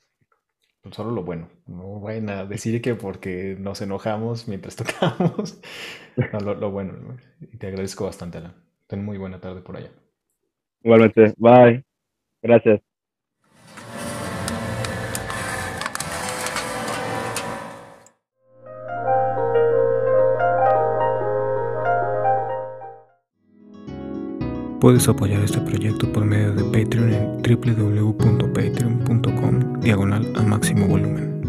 [0.81, 5.61] Pues Solo lo bueno, no vayan a decir que porque nos enojamos mientras tocamos.
[6.33, 6.93] No, lo, lo bueno.
[6.93, 7.17] ¿no?
[7.41, 8.55] Y te agradezco bastante, Alan.
[8.87, 9.91] Ten muy buena tarde por allá.
[10.85, 11.85] Igualmente, bye.
[12.43, 12.92] Gracias.
[24.83, 31.42] Puedes apoyar este proyecto por medio de Patreon en www.patreon.com diagonal a máximo volumen.